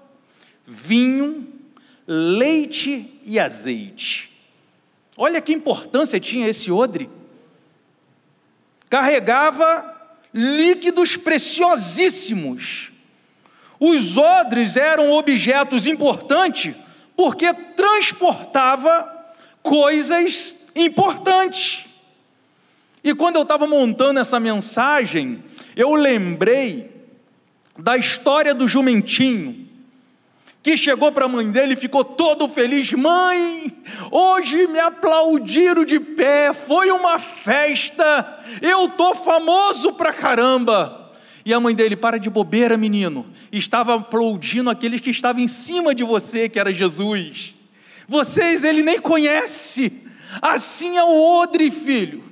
vinho, 0.66 1.54
leite 2.06 3.18
e 3.24 3.40
azeite. 3.40 4.30
Olha 5.16 5.40
que 5.40 5.54
importância 5.54 6.20
tinha 6.20 6.46
esse 6.46 6.70
odre. 6.70 7.08
Carregava 8.90 10.12
líquidos 10.34 11.16
preciosíssimos 11.16 12.92
os 13.80 14.16
odres 14.16 14.76
eram 14.76 15.12
objetos 15.12 15.86
importantes 15.86 16.74
porque 17.16 17.52
transportava 17.52 19.16
coisas 19.62 20.56
importantes. 20.74 21.86
E 23.02 23.14
quando 23.14 23.36
eu 23.36 23.42
estava 23.42 23.66
montando 23.66 24.20
essa 24.20 24.38
mensagem, 24.40 25.42
eu 25.76 25.94
lembrei 25.94 26.90
da 27.78 27.96
história 27.96 28.52
do 28.54 28.66
jumentinho 28.66 29.68
que 30.62 30.76
chegou 30.76 31.10
para 31.12 31.24
a 31.24 31.28
mãe 31.28 31.50
dele 31.50 31.74
e 31.74 31.76
ficou 31.76 32.04
todo 32.04 32.48
feliz: 32.48 32.92
Mãe, 32.92 33.72
hoje 34.10 34.66
me 34.66 34.78
aplaudiram 34.78 35.84
de 35.84 35.98
pé, 35.98 36.52
foi 36.52 36.90
uma 36.90 37.18
festa, 37.18 38.40
eu 38.60 38.86
estou 38.86 39.14
famoso 39.14 39.94
pra 39.94 40.12
caramba. 40.12 41.07
E 41.44 41.54
a 41.54 41.60
mãe 41.60 41.74
dele, 41.74 41.96
para 41.96 42.18
de 42.18 42.28
bobeira, 42.28 42.76
menino. 42.76 43.26
Estava 43.50 43.94
aplaudindo 43.94 44.70
aqueles 44.70 45.00
que 45.00 45.10
estavam 45.10 45.42
em 45.42 45.48
cima 45.48 45.94
de 45.94 46.04
você, 46.04 46.48
que 46.48 46.58
era 46.58 46.72
Jesus. 46.72 47.54
Vocês 48.06 48.64
ele 48.64 48.82
nem 48.82 48.98
conhece. 48.98 50.02
Assim 50.42 50.96
é 50.96 51.04
o 51.04 51.40
odre, 51.40 51.70
filho. 51.70 52.28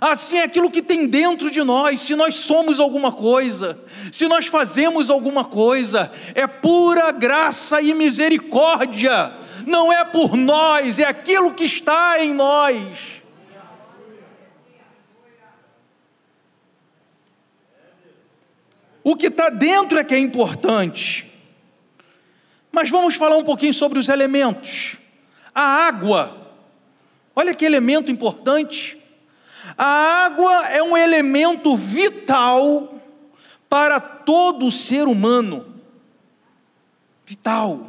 Assim 0.00 0.38
é 0.38 0.44
aquilo 0.44 0.70
que 0.70 0.80
tem 0.80 1.06
dentro 1.06 1.50
de 1.50 1.62
nós. 1.62 2.00
Se 2.00 2.14
nós 2.14 2.34
somos 2.36 2.80
alguma 2.80 3.12
coisa, 3.12 3.78
se 4.10 4.26
nós 4.26 4.46
fazemos 4.46 5.10
alguma 5.10 5.44
coisa, 5.44 6.10
é 6.34 6.46
pura 6.46 7.10
graça 7.10 7.82
e 7.82 7.92
misericórdia. 7.92 9.32
Não 9.66 9.92
é 9.92 10.04
por 10.04 10.36
nós, 10.36 10.98
é 10.98 11.04
aquilo 11.04 11.52
que 11.52 11.64
está 11.64 12.22
em 12.24 12.32
nós. 12.32 13.19
O 19.02 19.16
que 19.16 19.26
está 19.26 19.48
dentro 19.48 19.98
é 19.98 20.04
que 20.04 20.14
é 20.14 20.18
importante. 20.18 21.30
Mas 22.70 22.90
vamos 22.90 23.14
falar 23.14 23.36
um 23.36 23.44
pouquinho 23.44 23.74
sobre 23.74 23.98
os 23.98 24.08
elementos. 24.08 24.96
A 25.54 25.62
água, 25.86 26.54
olha 27.34 27.54
que 27.54 27.64
elemento 27.64 28.10
importante. 28.10 28.98
A 29.76 30.24
água 30.24 30.68
é 30.68 30.82
um 30.82 30.96
elemento 30.96 31.76
vital 31.76 32.94
para 33.68 34.00
todo 34.00 34.70
ser 34.70 35.06
humano. 35.06 35.66
Vital. 37.24 37.86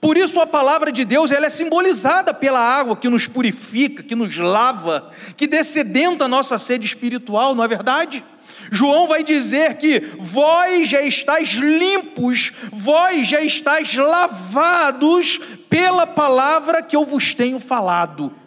Por 0.00 0.16
isso 0.16 0.40
a 0.40 0.46
palavra 0.46 0.92
de 0.92 1.04
Deus 1.04 1.30
ela 1.30 1.46
é 1.46 1.50
simbolizada 1.50 2.34
pela 2.34 2.60
água 2.60 2.96
que 2.96 3.08
nos 3.08 3.26
purifica, 3.26 4.02
que 4.02 4.14
nos 4.14 4.36
lava, 4.36 5.10
que 5.36 5.46
descedenta 5.46 6.26
a 6.26 6.28
nossa 6.28 6.58
sede 6.58 6.84
espiritual, 6.84 7.54
não 7.54 7.64
é 7.64 7.68
verdade? 7.68 8.24
João 8.70 9.06
vai 9.06 9.22
dizer 9.22 9.74
que 9.74 10.00
vós 10.18 10.88
já 10.88 11.02
estáis 11.02 11.50
limpos, 11.50 12.52
vós 12.72 13.26
já 13.26 13.40
estáis 13.40 13.94
lavados 13.94 15.38
pela 15.68 16.06
palavra 16.06 16.82
que 16.82 16.96
eu 16.96 17.04
vos 17.04 17.34
tenho 17.34 17.58
falado. 17.58 18.43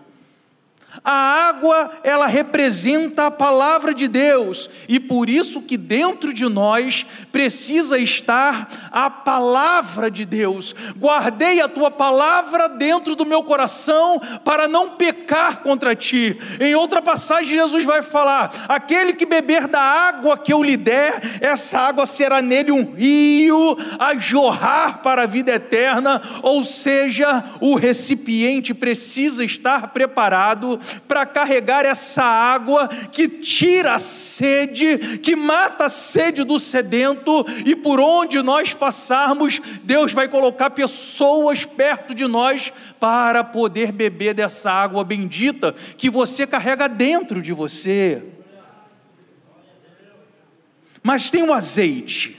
A 1.03 1.47
água, 1.47 1.91
ela 2.03 2.27
representa 2.27 3.27
a 3.27 3.31
palavra 3.31 3.93
de 3.93 4.07
Deus, 4.07 4.69
e 4.87 4.99
por 4.99 5.29
isso 5.29 5.61
que 5.61 5.77
dentro 5.77 6.33
de 6.33 6.47
nós 6.47 7.05
precisa 7.31 7.97
estar 7.99 8.67
a 8.91 9.09
palavra 9.09 10.09
de 10.09 10.25
Deus. 10.25 10.75
Guardei 10.97 11.61
a 11.61 11.67
tua 11.67 11.89
palavra 11.91 12.67
dentro 12.69 13.15
do 13.15 13.25
meu 13.25 13.43
coração 13.43 14.19
para 14.43 14.67
não 14.67 14.91
pecar 14.91 15.61
contra 15.61 15.95
ti. 15.95 16.37
Em 16.59 16.75
outra 16.75 17.01
passagem, 17.01 17.55
Jesus 17.55 17.85
vai 17.85 18.01
falar: 18.01 18.51
aquele 18.67 19.13
que 19.13 19.25
beber 19.25 19.67
da 19.67 19.81
água 19.81 20.37
que 20.37 20.53
eu 20.53 20.63
lhe 20.63 20.77
der, 20.77 21.39
essa 21.41 21.79
água 21.79 22.05
será 22.05 22.41
nele 22.41 22.71
um 22.71 22.93
rio 22.93 23.77
a 23.99 24.15
jorrar 24.15 25.01
para 25.01 25.23
a 25.23 25.27
vida 25.27 25.51
eterna, 25.51 26.21
ou 26.41 26.63
seja, 26.63 27.43
o 27.61 27.75
recipiente 27.75 28.73
precisa 28.73 29.43
estar 29.43 29.89
preparado 29.89 30.79
para 31.07 31.25
carregar 31.25 31.85
essa 31.85 32.23
água 32.23 32.87
que 33.11 33.27
tira 33.27 33.93
a 33.93 33.99
sede, 33.99 35.19
que 35.19 35.35
mata 35.35 35.85
a 35.85 35.89
sede 35.89 36.43
do 36.43 36.59
sedento, 36.59 37.45
e 37.65 37.75
por 37.75 37.99
onde 37.99 38.41
nós 38.41 38.73
passarmos, 38.73 39.61
Deus 39.83 40.13
vai 40.13 40.27
colocar 40.27 40.69
pessoas 40.71 41.65
perto 41.65 42.13
de 42.13 42.27
nós 42.27 42.71
para 42.99 43.43
poder 43.43 43.91
beber 43.91 44.33
dessa 44.33 44.71
água 44.71 45.03
bendita 45.03 45.73
que 45.97 46.09
você 46.09 46.45
carrega 46.45 46.87
dentro 46.87 47.41
de 47.41 47.53
você. 47.53 48.23
Mas 51.03 51.31
tem 51.31 51.43
o 51.43 51.53
azeite. 51.53 52.37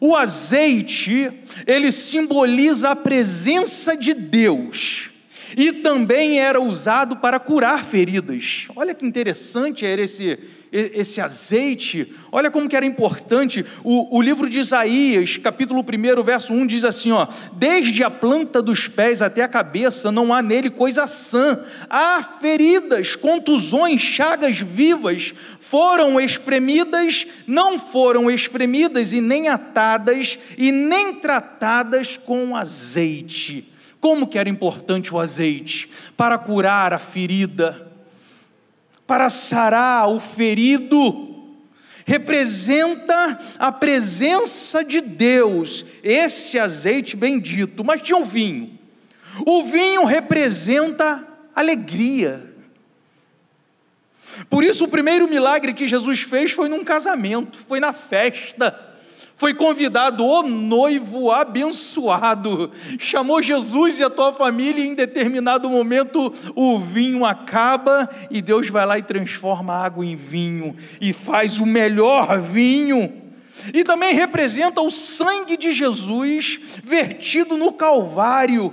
O 0.00 0.16
azeite, 0.16 1.30
ele 1.66 1.92
simboliza 1.92 2.90
a 2.90 2.96
presença 2.96 3.96
de 3.96 4.14
Deus 4.14 5.11
e 5.56 5.72
também 5.72 6.38
era 6.38 6.60
usado 6.60 7.16
para 7.16 7.38
curar 7.38 7.84
feridas. 7.84 8.66
Olha 8.74 8.94
que 8.94 9.06
interessante 9.06 9.84
era 9.84 10.02
esse, 10.02 10.38
esse 10.72 11.20
azeite, 11.20 12.10
olha 12.30 12.50
como 12.50 12.68
que 12.68 12.76
era 12.76 12.86
importante. 12.86 13.64
O, 13.84 14.16
o 14.16 14.22
livro 14.22 14.48
de 14.48 14.58
Isaías, 14.58 15.36
capítulo 15.36 15.82
1, 15.82 16.22
verso 16.22 16.52
1, 16.52 16.66
diz 16.66 16.84
assim: 16.84 17.12
ó, 17.12 17.26
desde 17.52 18.02
a 18.02 18.10
planta 18.10 18.62
dos 18.62 18.88
pés 18.88 19.20
até 19.20 19.42
a 19.42 19.48
cabeça, 19.48 20.10
não 20.10 20.32
há 20.32 20.40
nele 20.40 20.70
coisa 20.70 21.06
sã. 21.06 21.62
Há 21.90 22.22
feridas, 22.40 23.14
contusões, 23.16 24.00
chagas 24.00 24.58
vivas, 24.58 25.34
foram 25.60 26.20
espremidas, 26.20 27.26
não 27.46 27.78
foram 27.78 28.30
espremidas, 28.30 29.12
e 29.12 29.20
nem 29.20 29.48
atadas, 29.48 30.38
e 30.56 30.72
nem 30.72 31.14
tratadas 31.14 32.16
com 32.16 32.56
azeite. 32.56 33.71
Como 34.02 34.26
que 34.26 34.36
era 34.36 34.48
importante 34.48 35.14
o 35.14 35.20
azeite? 35.20 35.88
Para 36.16 36.36
curar 36.36 36.92
a 36.92 36.98
ferida, 36.98 37.88
para 39.06 39.30
sarar 39.30 40.08
o 40.08 40.18
ferido, 40.18 41.54
representa 42.04 43.38
a 43.60 43.70
presença 43.70 44.82
de 44.82 45.00
Deus, 45.00 45.84
esse 46.02 46.58
azeite 46.58 47.16
bendito. 47.16 47.84
Mas 47.84 48.02
tinha 48.02 48.18
o 48.18 48.24
vinho. 48.24 48.76
O 49.46 49.62
vinho 49.62 50.04
representa 50.04 51.24
alegria. 51.54 52.52
Por 54.50 54.64
isso, 54.64 54.84
o 54.84 54.88
primeiro 54.88 55.28
milagre 55.28 55.72
que 55.72 55.86
Jesus 55.86 56.22
fez 56.22 56.50
foi 56.50 56.68
num 56.68 56.82
casamento, 56.82 57.56
foi 57.68 57.78
na 57.78 57.92
festa 57.92 58.91
foi 59.42 59.54
convidado 59.54 60.24
o 60.24 60.44
noivo 60.44 61.32
abençoado, 61.32 62.70
chamou 62.96 63.42
Jesus 63.42 63.98
e 63.98 64.04
a 64.04 64.08
tua 64.08 64.32
família, 64.32 64.84
e 64.84 64.86
em 64.86 64.94
determinado 64.94 65.68
momento 65.68 66.32
o 66.54 66.78
vinho 66.78 67.24
acaba 67.24 68.08
e 68.30 68.40
Deus 68.40 68.68
vai 68.68 68.86
lá 68.86 68.98
e 68.98 69.02
transforma 69.02 69.74
a 69.74 69.84
água 69.84 70.06
em 70.06 70.14
vinho 70.14 70.76
e 71.00 71.12
faz 71.12 71.58
o 71.58 71.66
melhor 71.66 72.38
vinho. 72.40 73.12
E 73.74 73.82
também 73.82 74.14
representa 74.14 74.80
o 74.80 74.92
sangue 74.92 75.56
de 75.56 75.72
Jesus 75.72 76.60
vertido 76.84 77.56
no 77.56 77.72
Calvário, 77.72 78.72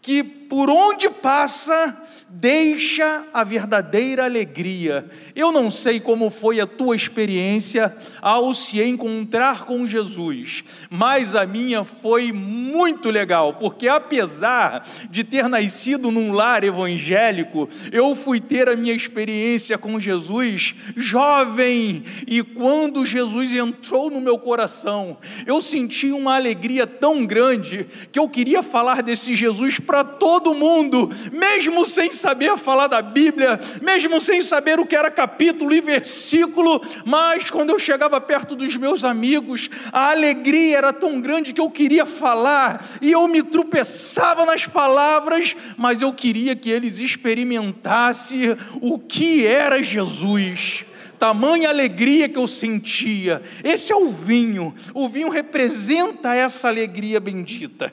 que 0.00 0.24
por 0.24 0.70
onde 0.70 1.10
passa 1.10 2.05
deixa 2.28 3.24
a 3.32 3.44
verdadeira 3.44 4.24
alegria. 4.24 5.08
Eu 5.34 5.52
não 5.52 5.70
sei 5.70 6.00
como 6.00 6.28
foi 6.28 6.60
a 6.60 6.66
tua 6.66 6.96
experiência 6.96 7.96
ao 8.20 8.52
se 8.52 8.82
encontrar 8.82 9.64
com 9.64 9.86
Jesus, 9.86 10.64
mas 10.90 11.36
a 11.36 11.46
minha 11.46 11.84
foi 11.84 12.32
muito 12.32 13.10
legal, 13.10 13.54
porque 13.54 13.86
apesar 13.86 14.84
de 15.08 15.22
ter 15.22 15.48
nascido 15.48 16.10
num 16.10 16.32
lar 16.32 16.64
evangélico, 16.64 17.68
eu 17.92 18.14
fui 18.16 18.40
ter 18.40 18.68
a 18.68 18.76
minha 18.76 18.94
experiência 18.94 19.78
com 19.78 20.00
Jesus 20.00 20.74
jovem, 20.96 22.02
e 22.26 22.42
quando 22.42 23.06
Jesus 23.06 23.54
entrou 23.54 24.10
no 24.10 24.20
meu 24.20 24.38
coração, 24.38 25.16
eu 25.46 25.62
senti 25.62 26.10
uma 26.10 26.34
alegria 26.34 26.86
tão 26.86 27.24
grande 27.24 27.86
que 28.10 28.18
eu 28.18 28.28
queria 28.28 28.62
falar 28.62 29.02
desse 29.02 29.34
Jesus 29.34 29.78
para 29.78 30.02
todo 30.02 30.54
mundo, 30.54 31.08
mesmo 31.30 31.86
sem 31.86 32.10
saber 32.16 32.56
falar 32.56 32.86
da 32.86 33.00
Bíblia, 33.00 33.58
mesmo 33.80 34.20
sem 34.20 34.40
saber 34.40 34.80
o 34.80 34.86
que 34.86 34.96
era 34.96 35.10
capítulo 35.10 35.74
e 35.74 35.80
versículo, 35.80 36.80
mas 37.04 37.50
quando 37.50 37.70
eu 37.70 37.78
chegava 37.78 38.20
perto 38.20 38.56
dos 38.56 38.76
meus 38.76 39.04
amigos, 39.04 39.70
a 39.92 40.10
alegria 40.10 40.78
era 40.78 40.92
tão 40.92 41.20
grande 41.20 41.52
que 41.52 41.60
eu 41.60 41.70
queria 41.70 42.06
falar 42.06 42.84
e 43.00 43.12
eu 43.12 43.26
me 43.28 43.42
tropeçava 43.42 44.44
nas 44.44 44.66
palavras, 44.66 45.54
mas 45.76 46.02
eu 46.02 46.12
queria 46.12 46.56
que 46.56 46.70
eles 46.70 46.98
experimentassem 46.98 48.56
o 48.80 48.98
que 48.98 49.46
era 49.46 49.82
Jesus 49.82 50.84
tamanha 51.18 51.70
alegria 51.70 52.28
que 52.28 52.38
eu 52.38 52.46
sentia. 52.46 53.40
Esse 53.64 53.90
é 53.90 53.96
o 53.96 54.10
vinho. 54.10 54.74
O 54.92 55.08
vinho 55.08 55.30
representa 55.30 56.34
essa 56.34 56.68
alegria 56.68 57.18
bendita. 57.18 57.90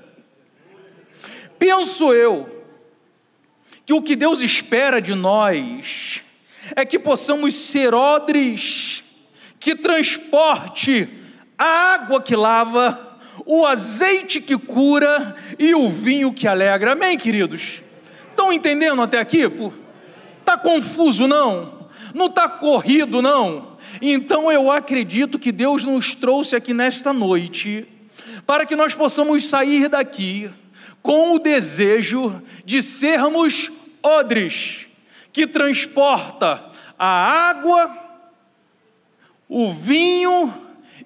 Penso 1.57 2.13
eu 2.13 2.62
que 3.93 3.97
o 3.97 4.01
que 4.01 4.15
Deus 4.15 4.41
espera 4.41 4.99
de 4.99 5.13
nós 5.13 6.23
é 6.75 6.83
que 6.83 6.97
possamos 6.97 7.53
ser 7.53 7.93
odres 7.93 9.03
que 9.59 9.75
transporte 9.75 11.07
a 11.55 11.93
água 11.93 12.19
que 12.19 12.35
lava, 12.35 13.19
o 13.45 13.63
azeite 13.63 14.41
que 14.41 14.57
cura 14.57 15.35
e 15.59 15.75
o 15.75 15.87
vinho 15.89 16.33
que 16.33 16.47
alegra. 16.47 16.93
Amém, 16.93 17.17
queridos? 17.17 17.83
Estão 18.31 18.51
entendendo 18.51 18.99
até 18.99 19.19
aqui? 19.19 19.41
Está 20.39 20.57
confuso, 20.57 21.27
não? 21.27 21.87
Não 22.15 22.25
está 22.25 22.49
corrido, 22.49 23.21
não? 23.21 23.77
Então 24.01 24.51
eu 24.51 24.71
acredito 24.71 25.37
que 25.37 25.51
Deus 25.51 25.85
nos 25.85 26.15
trouxe 26.15 26.55
aqui 26.55 26.73
nesta 26.73 27.13
noite 27.13 27.85
para 28.47 28.65
que 28.65 28.75
nós 28.75 28.95
possamos 28.95 29.47
sair 29.47 29.87
daqui 29.87 30.49
com 31.03 31.35
o 31.35 31.39
desejo 31.39 32.41
de 32.65 32.81
sermos 32.81 33.71
odres 34.03 34.87
que 35.31 35.47
transporta 35.47 36.63
a 36.99 37.49
água, 37.49 37.91
o 39.49 39.73
vinho 39.73 40.53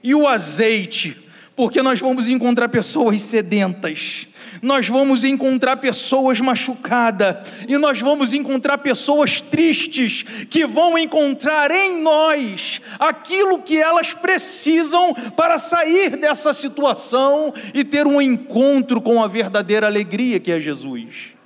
e 0.04 0.14
o 0.14 0.28
azeite, 0.28 1.18
porque 1.56 1.82
nós 1.82 2.00
vamos 2.00 2.28
encontrar 2.28 2.70
pessoas 2.70 3.22
sedentas, 3.22 4.28
nós 4.62 4.88
vamos 4.88 5.24
encontrar 5.24 5.78
pessoas 5.78 6.40
machucadas, 6.40 7.66
e 7.68 7.78
nós 7.78 8.00
vamos 8.00 8.34
encontrar 8.34 8.78
pessoas 8.80 9.40
tristes, 9.40 10.24
que 10.50 10.66
vão 10.66 10.98
encontrar 10.98 11.72
em 11.72 12.02
nós 12.02 12.82
aquilo 13.00 13.62
que 13.62 13.78
elas 13.78 14.14
precisam 14.14 15.14
para 15.36 15.58
sair 15.58 16.18
dessa 16.18 16.54
situação 16.54 17.54
e 17.74 17.84
ter 17.84 18.06
um 18.06 18.22
encontro 18.22 19.02
com 19.02 19.24
a 19.24 19.28
verdadeira 19.28 19.88
alegria 19.88 20.40
que 20.40 20.52
é 20.52 20.60
Jesus. 20.60 21.37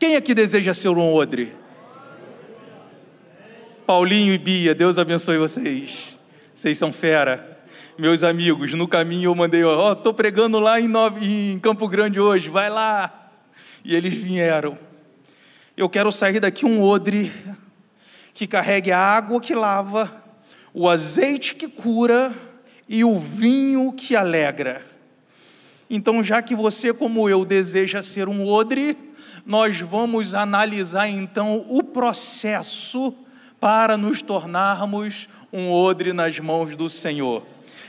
Quem 0.00 0.16
aqui 0.16 0.34
deseja 0.34 0.74
ser 0.74 0.88
um 0.88 1.14
odre? 1.14 1.52
Paulinho 3.86 4.32
e 4.32 4.38
Bia, 4.38 4.74
Deus 4.74 4.98
abençoe 4.98 5.36
vocês. 5.36 6.18
Vocês 6.54 6.78
são 6.78 6.92
fera 6.92 7.50
meus 7.98 8.24
amigos, 8.24 8.72
no 8.72 8.88
caminho 8.88 9.28
eu 9.28 9.34
mandei, 9.34 9.62
ó, 9.62 9.90
oh, 9.90 9.92
estou 9.92 10.14
pregando 10.14 10.58
lá 10.58 10.80
em, 10.80 10.88
Nova, 10.88 11.22
em 11.22 11.58
Campo 11.58 11.86
Grande 11.86 12.18
hoje, 12.18 12.48
vai 12.48 12.70
lá. 12.70 13.30
E 13.84 13.94
eles 13.94 14.14
vieram. 14.14 14.78
Eu 15.76 15.86
quero 15.86 16.10
sair 16.10 16.40
daqui 16.40 16.64
um 16.64 16.82
odre 16.82 17.30
que 18.32 18.46
carregue 18.46 18.90
a 18.90 18.98
água 18.98 19.38
que 19.38 19.54
lava, 19.54 20.10
o 20.72 20.88
azeite 20.88 21.54
que 21.54 21.68
cura 21.68 22.34
e 22.88 23.04
o 23.04 23.18
vinho 23.18 23.92
que 23.92 24.16
alegra. 24.16 24.82
Então, 25.90 26.24
já 26.24 26.40
que 26.40 26.54
você, 26.54 26.94
como 26.94 27.28
eu, 27.28 27.44
deseja 27.44 28.00
ser 28.00 28.30
um 28.30 28.46
odre, 28.46 28.96
nós 29.44 29.80
vamos 29.80 30.34
analisar 30.34 31.08
então 31.08 31.64
o 31.68 31.82
processo 31.82 33.14
para 33.60 33.96
nos 33.96 34.22
tornarmos 34.22 35.28
um 35.52 35.70
odre 35.70 36.12
nas 36.12 36.38
mãos 36.38 36.76
do 36.76 36.88
Senhor. 36.88 37.44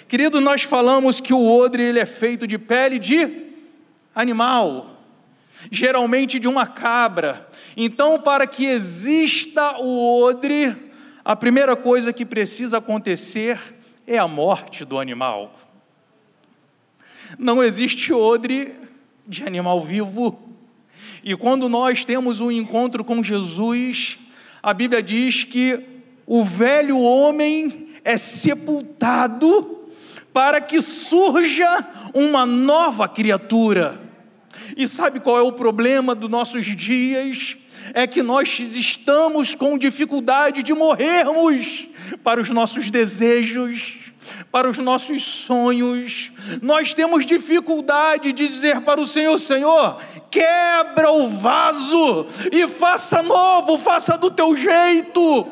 Querido, 0.07 0.41
nós 0.41 0.63
falamos 0.63 1.21
que 1.21 1.33
o 1.33 1.47
odre 1.47 1.83
ele 1.83 1.99
é 1.99 2.05
feito 2.05 2.45
de 2.45 2.57
pele 2.57 2.99
de 2.99 3.45
animal, 4.13 4.97
geralmente 5.71 6.37
de 6.39 6.47
uma 6.47 6.67
cabra. 6.67 7.47
Então, 7.77 8.19
para 8.19 8.45
que 8.45 8.65
exista 8.65 9.79
o 9.79 10.21
odre, 10.21 10.75
a 11.23 11.35
primeira 11.35 11.75
coisa 11.75 12.11
que 12.11 12.25
precisa 12.25 12.79
acontecer 12.79 13.57
é 14.05 14.17
a 14.17 14.27
morte 14.27 14.83
do 14.83 14.99
animal. 14.99 15.53
Não 17.39 17.63
existe 17.63 18.11
odre 18.11 18.75
de 19.25 19.45
animal 19.45 19.79
vivo. 19.81 20.50
E 21.23 21.35
quando 21.35 21.69
nós 21.69 22.03
temos 22.03 22.39
um 22.39 22.51
encontro 22.51 23.03
com 23.03 23.21
Jesus, 23.21 24.17
a 24.61 24.73
Bíblia 24.73 25.03
diz 25.03 25.43
que 25.43 25.79
o 26.25 26.43
velho 26.43 26.99
homem 26.99 27.89
é 28.03 28.17
sepultado 28.17 29.79
para 30.33 30.59
que 30.61 30.81
surja 30.81 31.67
uma 32.13 32.45
nova 32.45 33.07
criatura. 33.07 34.01
E 34.75 34.87
sabe 34.87 35.19
qual 35.19 35.37
é 35.37 35.41
o 35.41 35.51
problema 35.51 36.15
dos 36.15 36.29
nossos 36.29 36.65
dias? 36.65 37.57
É 37.93 38.07
que 38.07 38.23
nós 38.23 38.59
estamos 38.59 39.55
com 39.55 39.77
dificuldade 39.77 40.63
de 40.63 40.73
morrermos 40.73 41.87
para 42.23 42.39
os 42.39 42.49
nossos 42.49 42.89
desejos, 42.89 44.10
para 44.51 44.69
os 44.69 44.77
nossos 44.77 45.23
sonhos. 45.23 46.31
Nós 46.61 46.93
temos 46.93 47.25
dificuldade 47.25 48.31
de 48.31 48.47
dizer 48.47 48.81
para 48.81 48.99
o 48.99 49.05
Senhor: 49.05 49.37
Senhor, 49.37 50.01
quebra 50.29 51.11
o 51.11 51.29
vaso 51.29 52.25
e 52.51 52.67
faça 52.67 53.21
novo, 53.21 53.77
faça 53.77 54.17
do 54.17 54.31
teu 54.31 54.55
jeito. 54.55 55.47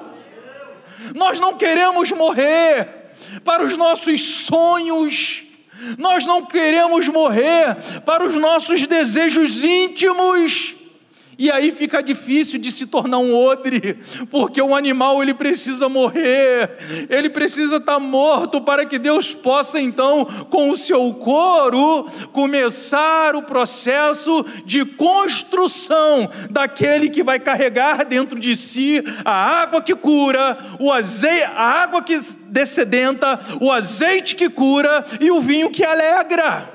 Nós 1.15 1.39
não 1.39 1.55
queremos 1.55 2.11
morrer 2.11 2.87
para 3.43 3.63
os 3.63 3.75
nossos 3.77 4.21
sonhos, 4.45 5.43
Nós 5.97 6.25
não 6.25 6.45
queremos 6.45 7.07
morrer 7.07 7.75
para 8.05 8.25
os 8.25 8.35
nossos 8.35 8.85
desejos 8.85 9.63
íntimos 9.63 10.75
e 11.39 11.49
aí 11.49 11.71
fica 11.71 12.03
difícil 12.03 12.59
de 12.59 12.69
se 12.69 12.85
tornar 12.87 13.19
um 13.19 13.33
odre, 13.33 13.97
porque 14.29 14.61
o 14.61 14.75
animal 14.75 15.23
ele 15.23 15.33
precisa 15.33 15.87
morrer, 15.87 16.69
ele 17.09 17.29
precisa 17.29 17.77
estar 17.77 17.97
morto 17.97 18.59
para 18.59 18.85
que 18.85 18.99
Deus 18.99 19.33
possa 19.33 19.79
então, 19.79 20.25
com 20.49 20.69
o 20.69 20.75
seu 20.75 21.13
couro, 21.13 22.05
começar 22.33 23.37
o 23.37 23.41
processo 23.41 24.45
de 24.65 24.83
construção 24.83 26.29
daquele 26.49 27.09
que 27.09 27.23
vai 27.23 27.39
carregar 27.39 28.03
dentro 28.03 28.37
de 28.37 28.53
si 28.53 29.01
a 29.23 29.61
água 29.61 29.81
que 29.81 29.95
cura, 29.95 30.57
o 30.77 30.91
azeite, 30.91 31.43
a 31.55 31.83
água 31.83 32.01
que 32.03 32.19
descedenta, 32.49 33.39
o 33.61 33.71
azeite 33.71 34.35
que 34.35 34.49
cura 34.49 35.05
e 35.21 35.31
o 35.31 35.39
vinho 35.39 35.71
que 35.71 35.85
alegra. 35.85 36.69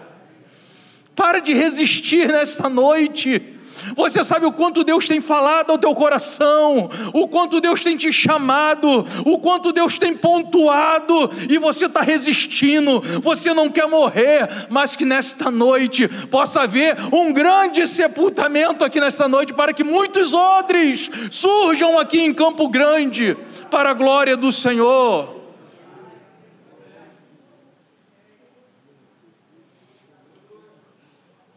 Para 1.14 1.40
de 1.40 1.52
resistir 1.52 2.28
nesta 2.28 2.70
noite. 2.70 3.53
Você 3.96 4.22
sabe 4.24 4.46
o 4.46 4.52
quanto 4.52 4.84
Deus 4.84 5.06
tem 5.06 5.20
falado 5.20 5.70
ao 5.70 5.78
teu 5.78 5.94
coração, 5.94 6.88
o 7.12 7.28
quanto 7.28 7.60
Deus 7.60 7.82
tem 7.82 7.96
te 7.96 8.12
chamado, 8.12 9.04
o 9.24 9.38
quanto 9.38 9.72
Deus 9.72 9.98
tem 9.98 10.14
pontuado, 10.14 11.30
e 11.48 11.58
você 11.58 11.86
está 11.86 12.00
resistindo, 12.00 13.00
você 13.22 13.52
não 13.52 13.68
quer 13.68 13.88
morrer, 13.88 14.48
mas 14.68 14.96
que 14.96 15.04
nesta 15.04 15.50
noite 15.50 16.08
possa 16.28 16.62
haver 16.62 16.96
um 17.12 17.32
grande 17.32 17.86
sepultamento 17.86 18.84
aqui 18.84 19.00
nesta 19.00 19.28
noite, 19.28 19.52
para 19.52 19.72
que 19.72 19.84
muitos 19.84 20.34
odres 20.34 21.10
surjam 21.30 21.98
aqui 21.98 22.20
em 22.20 22.32
Campo 22.32 22.68
Grande, 22.68 23.36
para 23.70 23.90
a 23.90 23.94
glória 23.94 24.36
do 24.36 24.50
Senhor. 24.50 25.43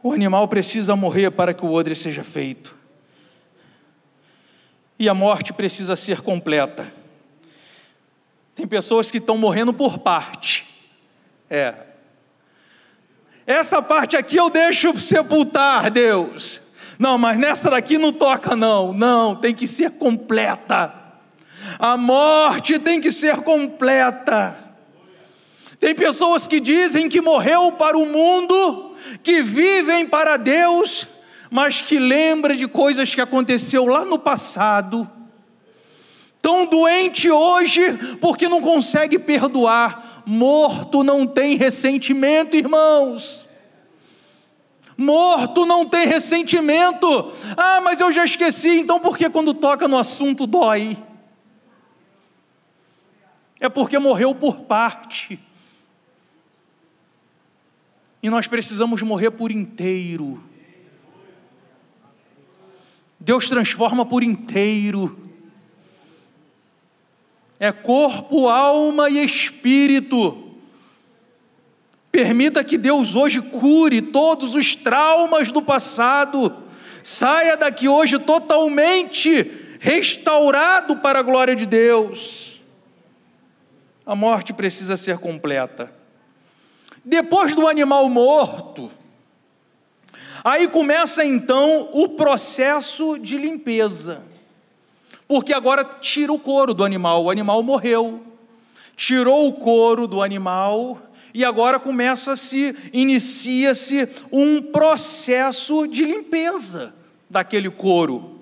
O 0.07 0.13
animal 0.13 0.47
precisa 0.47 0.95
morrer 0.95 1.31
para 1.31 1.53
que 1.53 1.65
o 1.65 1.73
odre 1.73 1.93
seja 1.93 2.23
feito. 2.23 2.77
E 4.97 5.09
a 5.09 5.13
morte 5.13 5.51
precisa 5.51 5.97
ser 5.97 6.21
completa. 6.21 6.89
Tem 8.55 8.65
pessoas 8.65 9.11
que 9.11 9.17
estão 9.17 9.37
morrendo 9.37 9.73
por 9.73 9.99
parte. 9.99 10.65
É. 11.49 11.73
Essa 13.45 13.81
parte 13.81 14.15
aqui 14.15 14.37
eu 14.37 14.49
deixo 14.49 14.95
sepultar, 14.95 15.91
Deus. 15.91 16.61
Não, 16.97 17.17
mas 17.17 17.37
nessa 17.37 17.69
daqui 17.69 17.97
não 17.97 18.13
toca, 18.13 18.55
não. 18.55 18.93
Não, 18.93 19.35
tem 19.35 19.53
que 19.53 19.67
ser 19.67 19.91
completa. 19.91 20.93
A 21.77 21.97
morte 21.97 22.79
tem 22.79 23.01
que 23.01 23.11
ser 23.11 23.35
completa. 23.41 24.57
Tem 25.81 25.93
pessoas 25.93 26.47
que 26.47 26.61
dizem 26.61 27.09
que 27.09 27.19
morreu 27.19 27.73
para 27.73 27.97
o 27.97 28.05
mundo 28.05 28.87
que 29.23 29.41
vivem 29.41 30.07
para 30.07 30.38
Deus, 30.38 31.07
mas 31.49 31.81
que 31.81 31.99
lembra 31.99 32.55
de 32.55 32.67
coisas 32.67 33.13
que 33.13 33.21
aconteceu 33.21 33.86
lá 33.86 34.05
no 34.05 34.19
passado. 34.19 35.10
Tão 36.41 36.65
doente 36.65 37.29
hoje 37.29 37.81
porque 38.21 38.47
não 38.47 38.62
consegue 38.62 39.19
perdoar. 39.19 40.23
Morto 40.25 41.03
não 41.03 41.25
tem 41.25 41.55
ressentimento, 41.55 42.55
irmãos. 42.55 43.47
Morto 44.97 45.65
não 45.65 45.86
tem 45.86 46.07
ressentimento. 46.07 47.31
Ah, 47.55 47.81
mas 47.81 47.99
eu 47.99 48.12
já 48.12 48.25
esqueci, 48.25 48.79
então 48.79 48.99
por 48.99 49.17
que 49.17 49.29
quando 49.29 49.53
toca 49.53 49.88
no 49.88 49.97
assunto 49.97 50.47
dói? 50.47 50.97
É 53.60 53.69
porque 53.69 53.97
morreu 53.99 54.33
por 54.33 54.62
parte. 54.62 55.39
E 58.21 58.30
nós 58.30 58.47
precisamos 58.47 59.01
morrer 59.01 59.32
por 59.32 59.51
inteiro. 59.51 60.43
Deus 63.19 63.47
transforma 63.47 64.06
por 64.06 64.23
inteiro. 64.23 65.17
É 67.60 67.71
corpo, 67.71 68.47
alma 68.47 69.10
e 69.10 69.23
espírito. 69.23 70.45
Permita 72.12 72.63
que 72.63 72.77
Deus 72.77 73.15
hoje 73.15 73.41
cure 73.41 74.01
todos 74.01 74.56
os 74.56 74.75
traumas 74.75 75.51
do 75.51 75.62
passado. 75.62 76.63
Saia 77.03 77.56
daqui 77.56 77.88
hoje 77.88 78.19
totalmente 78.19 79.77
restaurado 79.80 80.97
para 80.97 81.19
a 81.19 81.23
glória 81.23 81.56
de 81.56 81.65
Deus. 81.65 82.62
A 84.06 84.15
morte 84.15 84.53
precisa 84.53 84.95
ser 84.95 85.17
completa. 85.17 85.96
Depois 87.07 87.55
do 87.55 87.65
animal 87.65 88.09
morto, 88.09 88.91
aí 90.43 90.67
começa 90.67 91.23
então 91.23 91.87
o 91.93 92.09
processo 92.09 93.17
de 93.17 93.37
limpeza. 93.37 94.21
Porque 95.25 95.53
agora 95.53 95.85
tira 95.85 96.33
o 96.33 96.37
couro 96.37 96.73
do 96.73 96.83
animal, 96.83 97.23
o 97.23 97.31
animal 97.31 97.63
morreu. 97.63 98.21
Tirou 98.97 99.47
o 99.47 99.53
couro 99.53 100.05
do 100.05 100.21
animal 100.21 101.01
e 101.33 101.45
agora 101.45 101.79
começa-se, 101.79 102.75
inicia-se 102.91 104.09
um 104.29 104.61
processo 104.61 105.87
de 105.87 106.03
limpeza 106.03 106.93
daquele 107.29 107.69
couro. 107.69 108.37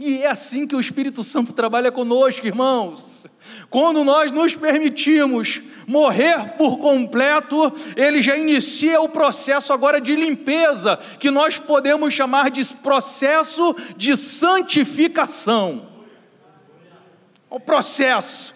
E 0.00 0.22
é 0.22 0.28
assim 0.28 0.66
que 0.66 0.74
o 0.74 0.80
Espírito 0.80 1.22
Santo 1.22 1.52
trabalha 1.52 1.92
conosco, 1.92 2.46
irmãos. 2.46 3.22
Quando 3.68 4.02
nós 4.02 4.32
nos 4.32 4.56
permitimos 4.56 5.60
morrer 5.86 6.56
por 6.56 6.78
completo, 6.78 7.70
ele 7.94 8.22
já 8.22 8.34
inicia 8.34 8.98
o 9.02 9.10
processo 9.10 9.74
agora 9.74 10.00
de 10.00 10.16
limpeza, 10.16 10.96
que 11.18 11.30
nós 11.30 11.58
podemos 11.58 12.14
chamar 12.14 12.50
de 12.50 12.74
processo 12.76 13.76
de 13.94 14.16
santificação. 14.16 15.86
O 17.50 17.60
processo. 17.60 18.54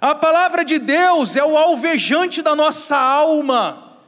A 0.00 0.14
palavra 0.14 0.64
de 0.64 0.78
Deus 0.78 1.34
é 1.34 1.42
o 1.42 1.58
alvejante 1.58 2.40
da 2.40 2.54
nossa 2.54 2.96
alma. 2.96 3.98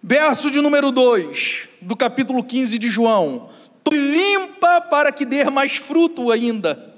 Verso 0.00 0.52
de 0.52 0.60
número 0.60 0.92
2, 0.92 1.68
do 1.86 1.96
capítulo 1.96 2.42
15 2.42 2.78
de 2.78 2.90
João: 2.90 3.48
limpa 3.90 4.80
para 4.80 5.12
que 5.12 5.24
dê 5.24 5.44
mais 5.44 5.76
fruto 5.76 6.30
ainda. 6.30 6.94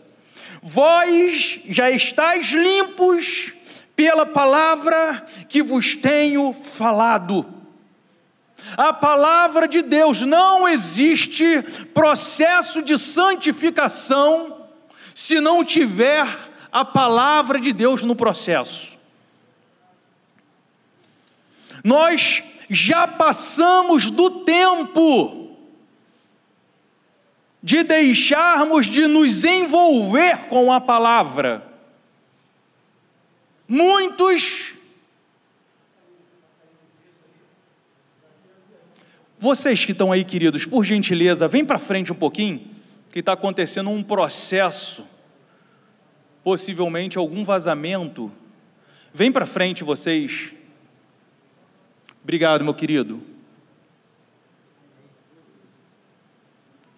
Vós 0.62 1.60
já 1.68 1.90
estáis 1.90 2.48
limpos 2.48 3.52
pela 3.94 4.24
palavra 4.24 5.26
que 5.48 5.62
vos 5.62 5.94
tenho 5.94 6.52
falado. 6.52 7.46
A 8.76 8.92
palavra 8.92 9.68
de 9.68 9.82
Deus 9.82 10.22
não 10.22 10.66
existe 10.66 11.62
processo 11.94 12.82
de 12.82 12.98
santificação 12.98 14.66
se 15.14 15.40
não 15.40 15.64
tiver 15.64 16.26
a 16.72 16.84
palavra 16.84 17.60
de 17.60 17.72
Deus 17.72 18.02
no 18.02 18.16
processo. 18.16 18.98
Nós 21.84 22.42
já 22.68 23.06
passamos 23.06 24.10
do 24.10 24.30
tempo 24.44 25.56
de 27.62 27.82
deixarmos 27.82 28.86
de 28.86 29.06
nos 29.06 29.44
envolver 29.44 30.48
com 30.48 30.72
a 30.72 30.80
palavra. 30.80 31.66
Muitos 33.66 34.78
Vocês 39.40 39.84
que 39.84 39.92
estão 39.92 40.10
aí, 40.10 40.24
queridos, 40.24 40.66
por 40.66 40.84
gentileza, 40.84 41.46
vem 41.46 41.64
para 41.64 41.78
frente 41.78 42.12
um 42.12 42.16
pouquinho, 42.16 42.60
que 43.12 43.20
está 43.20 43.34
acontecendo 43.34 43.88
um 43.88 44.02
processo, 44.02 45.06
possivelmente 46.42 47.16
algum 47.16 47.44
vazamento. 47.44 48.32
Vem 49.14 49.30
para 49.30 49.46
frente 49.46 49.84
vocês. 49.84 50.52
Obrigado, 52.28 52.62
meu 52.62 52.74
querido. 52.74 53.22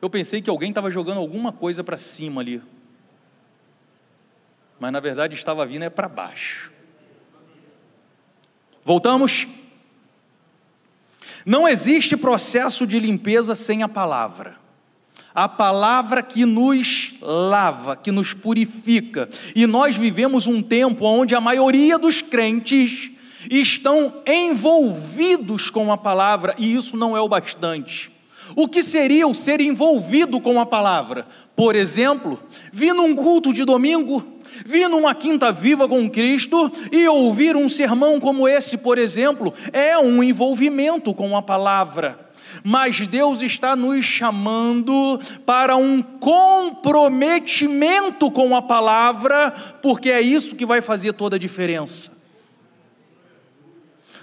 Eu 0.03 0.11
pensei 0.11 0.43
que 0.43 0.51
alguém 0.51 0.71
estava 0.71 0.91
jogando 0.91 1.19
alguma 1.19 1.53
coisa 1.53 1.85
para 1.85 1.97
cima 1.97 2.41
ali. 2.41 2.61
Mas 4.81 4.93
na 4.93 4.99
verdade 4.99 5.37
estava 5.37 5.65
vindo 5.65 5.85
é 5.85 5.89
para 5.89 6.09
baixo. 6.09 6.73
Voltamos? 8.85 9.47
Não 11.47 11.69
existe 11.69 12.17
processo 12.17 12.85
de 12.85 12.99
limpeza 12.99 13.55
sem 13.55 13.85
a 13.85 13.89
palavra. 13.89 14.57
A 15.33 15.49
palavra 15.49 16.25
que 16.25 16.45
nos 16.45 17.15
lava, 17.21 17.95
que 17.95 18.11
nos 18.11 18.35
purifica. 18.35 19.29
E 19.55 19.65
nós 19.65 19.95
vivemos 19.95 20.49
um 20.49 20.61
tempo 20.61 21.05
onde 21.05 21.37
a 21.37 21.41
maioria 21.41 21.97
dos 21.97 22.21
crentes 22.21 23.13
estão 23.49 24.15
envolvidos 24.27 25.71
com 25.71 25.93
a 25.93 25.97
palavra, 25.97 26.57
e 26.59 26.75
isso 26.75 26.97
não 26.97 27.17
é 27.17 27.21
o 27.21 27.29
bastante. 27.29 28.11
O 28.57 28.67
que 28.67 28.83
seria 28.83 29.29
o 29.29 29.35
ser 29.35 29.61
envolvido 29.61 30.41
com 30.41 30.61
a 30.61 30.67
palavra? 30.67 31.25
Por 31.55 31.77
exemplo, 31.77 32.41
vir 32.73 32.93
num 32.95 33.15
culto 33.15 33.53
de 33.53 33.65
domingo, 33.65 34.27
vir 34.67 34.89
numa 34.89 35.15
quinta 35.15 35.53
viva 35.53 35.89
com 35.89 36.11
Cristo 36.11 36.69
e 36.91 37.07
ouvir 37.07 37.55
um 37.57 37.69
sermão 37.69 38.19
como 38.19 38.49
esse, 38.49 38.79
por 38.79 38.99
exemplo, 38.99 39.55
é 39.73 39.97
um 39.99 40.21
envolvimento 40.23 41.15
com 41.15 41.37
a 41.37 41.43
palavra. 41.43 42.31
Mas 42.65 43.07
Deus 43.07 43.43
está 43.43 43.77
nos 43.77 44.05
chamando 44.05 45.21
para 45.47 45.77
um 45.77 46.03
comprometimento 46.03 48.29
com 48.31 48.57
a 48.57 48.63
palavra, 48.63 49.55
porque 49.81 50.11
é 50.11 50.21
isso 50.21 50.57
que 50.57 50.67
vai 50.67 50.81
fazer 50.81 51.13
toda 51.13 51.37
a 51.37 51.39
diferença. 51.39 52.19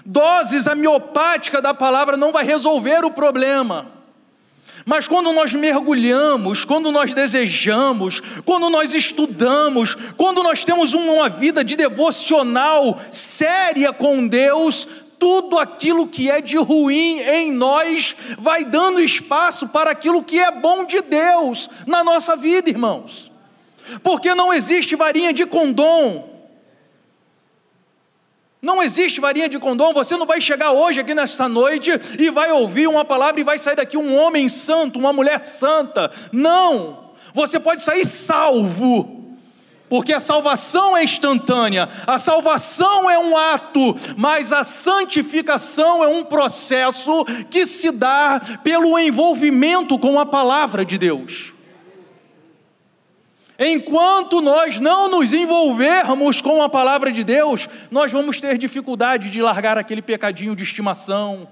Doses 0.10 0.68
homeopática 0.68 1.62
da 1.62 1.74
palavra 1.74 2.16
não 2.16 2.32
vai 2.32 2.46
resolver 2.46 3.04
o 3.04 3.12
problema. 3.12 3.86
Mas 4.86 5.06
quando 5.06 5.34
nós 5.34 5.54
mergulhamos, 5.54 6.64
quando 6.64 6.94
nós 6.94 7.14
desejamos, 7.14 8.22
quando 8.46 8.70
nós 8.70 8.94
estudamos, 8.94 9.96
quando 10.16 10.42
nós 10.42 10.64
temos 10.64 10.94
uma 10.94 11.28
vida 11.28 11.62
de 11.62 11.76
devocional 11.76 12.98
séria 13.12 13.92
com 13.92 14.26
Deus, 14.26 14.88
tudo 15.20 15.60
aquilo 15.60 16.08
que 16.08 16.32
é 16.32 16.40
de 16.40 16.56
ruim 16.56 17.20
em 17.20 17.52
nós 17.52 18.16
vai 18.40 18.64
dando 18.64 19.02
espaço 19.02 19.68
para 19.68 19.92
aquilo 19.92 20.24
que 20.24 20.40
é 20.40 20.50
bom 20.52 20.86
de 20.86 21.02
Deus 21.02 21.70
na 21.86 22.02
nossa 22.02 22.38
vida, 22.38 22.70
irmãos. 22.70 23.30
Porque 24.02 24.34
não 24.34 24.54
existe 24.54 24.96
varinha 24.96 25.34
de 25.34 25.46
condom 25.46 26.37
não 28.62 28.82
existe 28.82 29.22
varinha 29.22 29.48
de 29.48 29.60
condom, 29.60 29.94
você 29.94 30.18
não 30.18 30.26
vai 30.26 30.42
chegar 30.42 30.72
hoje 30.72 31.00
aqui 31.00 31.14
nesta 31.14 31.48
noite 31.48 31.92
e 32.18 32.30
vai 32.30 32.52
ouvir 32.52 32.88
uma 32.88 33.06
palavra 33.06 33.40
e 33.40 33.44
vai 33.44 33.60
sair 33.60 33.76
daqui 33.76 33.96
um 33.96 34.18
homem 34.18 34.50
santo, 34.50 34.98
uma 34.98 35.14
mulher 35.14 35.42
santa. 35.42 36.12
Não! 36.32 37.12
Você 37.34 37.60
pode 37.60 37.84
sair 37.84 38.06
salvo. 38.06 39.16
Porque 39.90 40.12
a 40.12 40.20
salvação 40.20 40.98
é 40.98 41.04
instantânea, 41.04 41.88
a 42.06 42.18
salvação 42.18 43.10
é 43.10 43.18
um 43.18 43.38
ato, 43.38 43.96
mas 44.18 44.52
a 44.52 44.64
santificação 44.64 46.04
é 46.04 46.08
um 46.10 46.26
processo 46.26 47.24
que 47.50 47.66
se 47.66 47.92
dá 47.92 48.42
pelo 48.64 49.00
envolvimento 49.00 49.98
com 49.98 50.20
a 50.20 50.26
palavra 50.26 50.84
de 50.84 50.98
Deus. 50.98 51.54
Enquanto 53.60 54.40
nós 54.40 54.80
não 54.80 55.10
nos 55.10 55.34
envolvermos 55.34 56.42
com 56.42 56.62
a 56.62 56.70
palavra 56.70 57.12
de 57.12 57.24
Deus, 57.24 57.68
nós 57.90 58.12
vamos 58.12 58.40
ter 58.40 58.58
dificuldade 58.58 59.30
de 59.30 59.42
largar 59.42 59.78
aquele 59.78 60.02
pecadinho 60.02 60.56
de 60.56 60.64
estimação, 60.64 61.48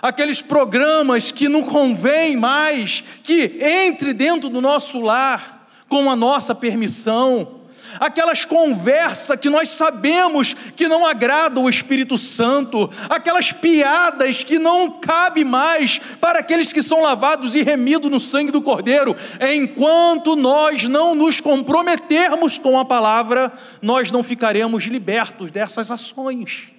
aqueles 0.00 0.40
programas 0.40 1.32
que 1.32 1.48
não 1.48 1.62
convém 1.62 2.36
mais 2.36 3.02
que 3.24 3.58
entre 3.60 4.12
dentro 4.12 4.48
do 4.48 4.60
nosso 4.60 5.00
lar 5.00 5.68
com 5.88 6.08
a 6.10 6.14
nossa 6.14 6.54
permissão 6.54 7.57
aquelas 8.00 8.44
conversas 8.44 9.38
que 9.38 9.50
nós 9.50 9.70
sabemos 9.70 10.54
que 10.76 10.88
não 10.88 11.06
agradam 11.06 11.64
o 11.64 11.70
Espírito 11.70 12.16
Santo, 12.18 12.88
aquelas 13.08 13.52
piadas 13.52 14.42
que 14.42 14.58
não 14.58 14.90
cabe 14.90 15.44
mais 15.44 15.98
para 16.20 16.40
aqueles 16.40 16.72
que 16.72 16.82
são 16.82 17.02
lavados 17.02 17.54
e 17.54 17.62
remidos 17.62 18.10
no 18.10 18.20
sangue 18.20 18.52
do 18.52 18.62
Cordeiro. 18.62 19.14
Enquanto 19.54 20.36
nós 20.36 20.84
não 20.84 21.14
nos 21.14 21.40
comprometermos 21.40 22.58
com 22.58 22.78
a 22.78 22.84
palavra, 22.84 23.52
nós 23.80 24.10
não 24.10 24.22
ficaremos 24.22 24.84
libertos 24.84 25.50
dessas 25.50 25.90
ações. 25.90 26.72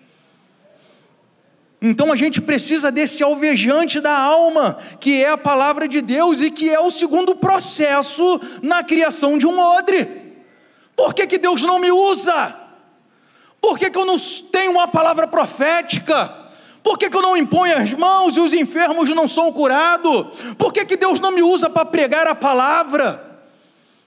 Então 1.82 2.12
a 2.12 2.16
gente 2.16 2.42
precisa 2.42 2.92
desse 2.92 3.24
alvejante 3.24 4.02
da 4.02 4.18
alma, 4.18 4.78
que 5.00 5.24
é 5.24 5.30
a 5.30 5.38
palavra 5.38 5.88
de 5.88 6.02
Deus 6.02 6.42
e 6.42 6.52
que 6.52 6.70
é 6.70 6.80
o 6.80 6.92
segundo 6.92 7.36
processo 7.36 8.40
na 8.62 8.84
criação 8.84 9.38
de 9.38 9.48
um 9.48 9.58
odre. 9.58 10.19
Por 11.00 11.14
que, 11.14 11.26
que 11.26 11.38
Deus 11.38 11.62
não 11.62 11.80
me 11.80 11.90
usa? 11.90 12.54
Por 13.62 13.80
que, 13.80 13.90
que 13.90 13.98
eu 13.98 14.04
não 14.04 14.18
tenho 14.52 14.72
uma 14.74 14.86
palavra 14.86 15.26
profética? 15.26 16.30
Por 16.84 16.98
que, 16.98 17.10
que 17.10 17.16
eu 17.16 17.22
não 17.22 17.38
imponho 17.38 17.78
as 17.78 17.94
mãos 17.94 18.36
e 18.36 18.42
os 18.42 18.54
enfermos 18.54 19.10
não 19.12 19.26
são 19.26 19.50
curados? 19.50 20.54
Por 20.58 20.74
que, 20.74 20.84
que 20.84 20.98
Deus 20.98 21.22
não 21.22 21.32
me 21.32 21.42
usa 21.42 21.70
para 21.70 21.86
pregar 21.86 22.28
a 22.28 22.36
palavra? 22.36 23.40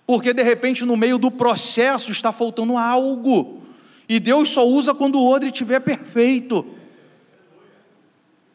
Porque 0.06 0.34
de 0.34 0.42
repente 0.42 0.84
no 0.84 0.94
meio 0.94 1.16
do 1.16 1.30
processo 1.30 2.12
está 2.12 2.30
faltando 2.30 2.76
algo. 2.76 3.62
E 4.06 4.20
Deus 4.20 4.50
só 4.50 4.66
usa 4.66 4.92
quando 4.92 5.18
o 5.18 5.26
odre 5.26 5.48
estiver 5.48 5.80
perfeito. 5.80 6.62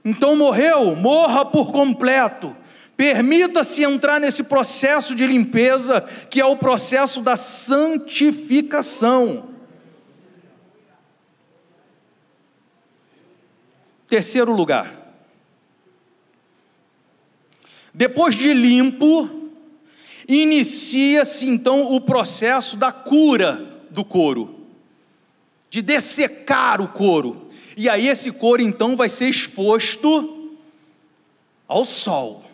Então 0.06 0.36
morreu, 0.36 0.96
morra 0.96 1.44
por 1.44 1.72
completo. 1.72 2.56
Permita-se 2.98 3.84
entrar 3.84 4.20
nesse 4.20 4.44
processo 4.44 5.14
de 5.14 5.28
limpeza, 5.28 6.02
que 6.02 6.42
é 6.42 6.46
o 6.46 6.58
processo 6.58 7.22
da 7.22 7.38
santificação. 7.38 9.50
Terceiro 14.08 14.52
lugar. 14.52 14.92
Depois 17.94 18.34
de 18.34 18.52
limpo, 18.52 19.30
inicia-se 20.28 21.46
então 21.46 21.94
o 21.94 22.02
processo 22.02 22.76
da 22.78 22.92
cura 22.92 23.64
do 23.92 24.04
couro, 24.04 24.66
de 25.70 25.84
dessecar 25.84 26.82
o 26.82 26.88
couro. 26.88 27.48
E 27.76 27.88
aí 27.88 28.08
esse 28.08 28.32
couro 28.32 28.64
então 28.64 28.96
vai 28.96 29.10
ser 29.10 29.30
exposto 29.30 30.58
ao 31.68 31.86
sol. 31.86 32.47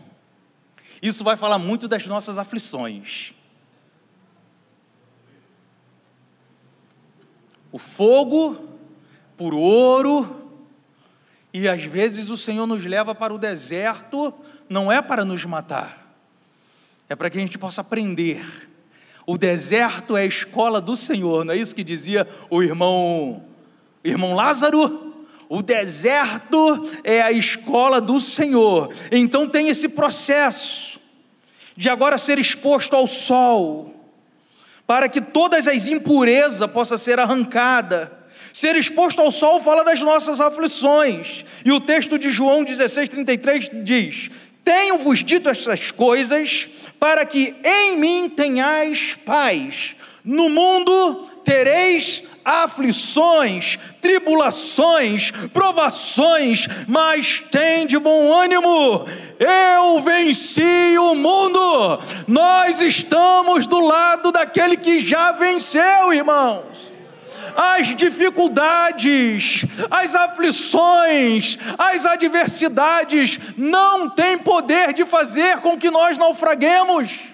Isso 1.03 1.21
vai 1.21 1.35
falar 1.35 1.59
muito 1.59 1.85
das 1.85 2.07
nossas 2.07 2.37
aflições. 2.37 3.33
O 7.69 7.77
fogo 7.77 8.69
por 9.35 9.53
ouro, 9.53 10.49
e 11.53 11.67
às 11.67 11.83
vezes 11.83 12.29
o 12.29 12.37
Senhor 12.37 12.65
nos 12.65 12.85
leva 12.85 13.13
para 13.13 13.33
o 13.33 13.37
deserto, 13.37 14.33
não 14.69 14.89
é 14.89 15.01
para 15.01 15.25
nos 15.25 15.43
matar, 15.43 16.15
é 17.09 17.15
para 17.17 17.29
que 17.29 17.37
a 17.37 17.41
gente 17.41 17.57
possa 17.57 17.81
aprender. 17.81 18.71
O 19.27 19.37
deserto 19.37 20.15
é 20.15 20.21
a 20.21 20.25
escola 20.25 20.79
do 20.79 20.95
Senhor, 20.95 21.43
não 21.43 21.53
é 21.53 21.57
isso 21.57 21.75
que 21.75 21.83
dizia 21.83 22.25
o 22.49 22.63
irmão, 22.63 23.43
irmão 24.05 24.33
Lázaro? 24.35 25.02
O 25.53 25.61
deserto 25.61 26.89
é 27.03 27.21
a 27.21 27.31
escola 27.31 28.01
do 28.01 28.19
Senhor. 28.19 28.91
Então 29.11 29.47
tem 29.47 29.69
esse 29.69 29.87
processo 29.87 30.99
de 31.77 31.89
agora 31.89 32.17
ser 32.17 32.39
exposto 32.39 32.95
ao 32.95 33.05
sol, 33.05 33.93
para 34.87 35.07
que 35.07 35.21
todas 35.21 35.67
as 35.67 35.85
impurezas 35.85 36.67
possam 36.71 36.97
ser 36.97 37.19
arrancadas. 37.19 38.09
Ser 38.51 38.75
exposto 38.75 39.21
ao 39.21 39.29
sol 39.29 39.61
fala 39.61 39.83
das 39.83 40.01
nossas 40.01 40.41
aflições. 40.41 41.45
E 41.63 41.71
o 41.71 41.79
texto 41.79 42.17
de 42.17 42.31
João 42.31 42.65
16,33 42.65 43.83
diz: 43.83 44.31
Tenho-vos 44.63 45.23
dito 45.23 45.49
estas 45.49 45.91
coisas, 45.91 46.67
para 46.99 47.27
que 47.27 47.53
em 47.63 47.95
mim 47.95 48.27
tenhais 48.27 49.19
paz. 49.23 49.95
No 50.23 50.49
mundo 50.49 51.15
tereis 51.43 52.23
aflições, 52.45 53.77
tribulações, 54.01 55.31
provações, 55.51 56.67
mas 56.87 57.43
tem 57.51 57.85
de 57.85 57.99
bom 57.99 58.33
ânimo. 58.33 59.05
Eu 59.37 60.01
venci 60.01 60.97
o 60.97 61.13
mundo. 61.15 61.99
Nós 62.27 62.81
estamos 62.81 63.67
do 63.67 63.79
lado 63.79 64.31
daquele 64.31 64.77
que 64.77 64.99
já 64.99 65.31
venceu, 65.33 66.13
irmãos 66.13 66.93
as 67.55 67.95
dificuldades, 67.95 69.63
as 69.91 70.15
aflições, 70.15 71.59
as 71.77 72.03
adversidades 72.03 73.39
não 73.55 74.09
têm 74.09 74.39
poder 74.39 74.91
de 74.91 75.05
fazer 75.05 75.57
com 75.57 75.77
que 75.77 75.91
nós 75.91 76.17
naufraguemos. 76.17 77.32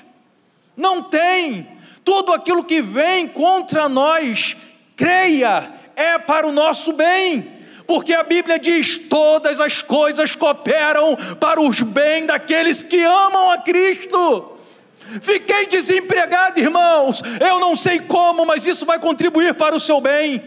Não 0.80 1.04
tem. 1.04 1.68
Tudo 2.06 2.32
aquilo 2.32 2.64
que 2.64 2.82
vem 2.82 3.28
contra 3.28 3.90
nós 3.90 4.56
creia, 4.96 5.70
é 5.94 6.18
para 6.18 6.48
o 6.48 6.54
nosso 6.54 6.94
bem, 6.94 7.60
porque 7.86 8.14
a 8.14 8.24
Bíblia 8.24 8.58
diz: 8.58 8.98
todas 8.98 9.60
as 9.60 9.82
coisas 9.82 10.38
cooperam 10.38 11.18
para 11.38 11.60
os 11.60 11.82
bem 11.82 12.26
daqueles 12.26 12.82
que 12.82 13.04
amam 13.04 13.52
a 13.52 13.58
Cristo. 13.58 14.58
Fiquei 15.22 15.66
desempregado, 15.66 16.60
irmãos, 16.60 17.22
eu 17.42 17.60
não 17.60 17.76
sei 17.76 18.00
como, 18.00 18.46
mas 18.46 18.66
isso 18.66 18.86
vai 18.86 19.00
contribuir 19.00 19.54
para 19.56 19.76
o 19.76 19.80
seu 19.82 20.00
bem. 20.00 20.42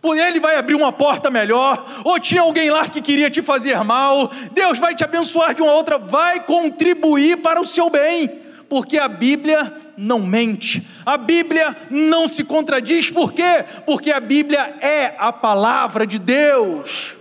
Por 0.00 0.16
ele 0.16 0.40
vai 0.40 0.56
abrir 0.56 0.74
uma 0.74 0.90
porta 0.90 1.30
melhor, 1.30 1.84
ou 2.02 2.18
tinha 2.18 2.40
alguém 2.40 2.70
lá 2.70 2.88
que 2.88 3.02
queria 3.02 3.30
te 3.30 3.42
fazer 3.42 3.84
mal, 3.84 4.30
Deus 4.52 4.78
vai 4.78 4.94
te 4.94 5.04
abençoar 5.04 5.54
de 5.54 5.60
uma 5.60 5.72
outra, 5.72 5.98
vai 5.98 6.40
contribuir 6.40 7.36
para 7.42 7.60
o 7.60 7.66
seu 7.66 7.90
bem 7.90 8.48
porque 8.70 8.96
a 8.96 9.08
Bíblia 9.08 9.70
não 9.98 10.22
mente, 10.22 10.86
a 11.04 11.18
Bíblia 11.18 11.76
não 11.90 12.26
se 12.26 12.44
contradiz, 12.44 13.10
por 13.10 13.32
quê? 13.32 13.64
Porque 13.84 14.10
a 14.10 14.20
Bíblia 14.20 14.76
é 14.80 15.14
a 15.18 15.30
palavra 15.30 16.06
de 16.06 16.18
Deus. 16.18 17.20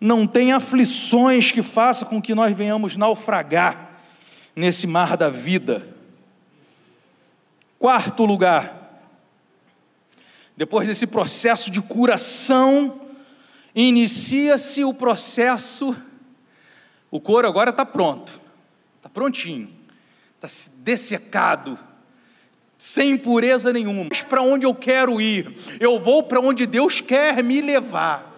não 0.00 0.26
tem 0.26 0.52
aflições 0.52 1.50
que 1.50 1.62
façam 1.62 2.08
com 2.08 2.20
que 2.20 2.34
nós 2.34 2.56
venhamos 2.56 2.96
naufragar 2.96 4.00
nesse 4.54 4.86
mar 4.86 5.16
da 5.16 5.28
vida. 5.28 5.86
Quarto 7.78 8.24
lugar, 8.24 9.02
depois 10.56 10.86
desse 10.86 11.06
processo 11.06 11.70
de 11.70 11.82
curação, 11.82 13.00
inicia-se 13.74 14.84
o 14.84 14.94
processo, 14.94 15.94
o 17.10 17.20
couro 17.20 17.46
agora 17.46 17.70
está 17.70 17.86
pronto, 17.86 18.40
está 18.96 19.08
prontinho, 19.08 19.70
está 20.40 20.48
dessecado, 20.82 21.78
sem 22.76 23.12
impureza 23.12 23.72
nenhuma. 23.72 24.08
Para 24.28 24.42
onde 24.42 24.66
eu 24.66 24.74
quero 24.74 25.20
ir? 25.20 25.54
Eu 25.80 25.98
vou 25.98 26.22
para 26.22 26.40
onde 26.40 26.66
Deus 26.66 27.00
quer 27.00 27.42
me 27.42 27.60
levar. 27.60 28.34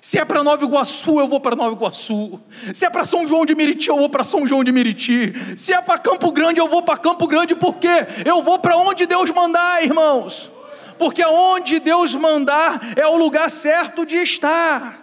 Se 0.00 0.18
é 0.18 0.24
para 0.24 0.42
Nova 0.42 0.64
Iguaçu, 0.64 1.20
eu 1.20 1.28
vou 1.28 1.40
para 1.40 1.54
Nova 1.54 1.72
Iguaçu. 1.72 2.40
Se 2.72 2.86
é 2.86 2.90
para 2.90 3.04
São 3.04 3.28
João 3.28 3.44
de 3.44 3.54
Meriti, 3.54 3.88
eu 3.88 3.96
vou 3.96 4.08
para 4.08 4.24
São 4.24 4.46
João 4.46 4.64
de 4.64 4.72
Meriti. 4.72 5.32
Se 5.56 5.74
é 5.74 5.80
para 5.80 5.98
Campo 5.98 6.32
Grande, 6.32 6.58
eu 6.58 6.68
vou 6.68 6.82
para 6.82 6.96
Campo 6.96 7.26
Grande, 7.26 7.54
porque 7.54 7.88
eu 8.24 8.42
vou 8.42 8.58
para 8.58 8.76
onde 8.78 9.04
Deus 9.04 9.30
mandar, 9.30 9.84
irmãos. 9.84 10.50
Porque 10.98 11.24
onde 11.24 11.78
Deus 11.80 12.14
mandar 12.14 12.80
é 12.96 13.06
o 13.06 13.16
lugar 13.16 13.50
certo 13.50 14.06
de 14.06 14.16
estar. 14.16 14.99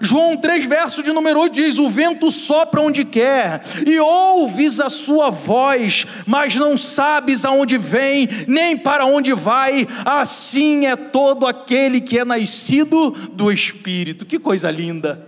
João 0.00 0.36
3, 0.36 0.64
verso 0.64 1.02
de 1.02 1.12
número 1.12 1.40
8 1.40 1.52
diz: 1.52 1.78
O 1.78 1.88
vento 1.88 2.30
sopra 2.30 2.80
onde 2.80 3.04
quer, 3.04 3.62
e 3.86 3.98
ouves 3.98 4.80
a 4.80 4.90
sua 4.90 5.30
voz, 5.30 6.06
mas 6.26 6.54
não 6.54 6.76
sabes 6.76 7.44
aonde 7.44 7.78
vem, 7.78 8.28
nem 8.46 8.76
para 8.76 9.06
onde 9.06 9.32
vai. 9.32 9.86
Assim 10.04 10.86
é 10.86 10.96
todo 10.96 11.46
aquele 11.46 12.00
que 12.00 12.18
é 12.18 12.24
nascido 12.24 13.10
do 13.32 13.50
Espírito. 13.50 14.24
Que 14.26 14.38
coisa 14.38 14.70
linda! 14.70 15.26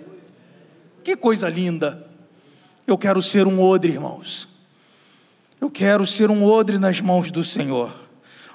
Que 1.03 1.17
coisa 1.17 1.49
linda! 1.49 2.07
Eu 2.87 2.97
quero 2.97 3.21
ser 3.21 3.47
um 3.47 3.61
odre, 3.61 3.93
irmãos. 3.93 4.49
Eu 5.61 5.71
quero 5.71 6.07
ser 6.07 6.31
um 6.31 6.45
odre 6.45 6.79
nas 6.79 7.01
mãos 7.01 7.31
do 7.31 7.43
Senhor. 7.43 7.93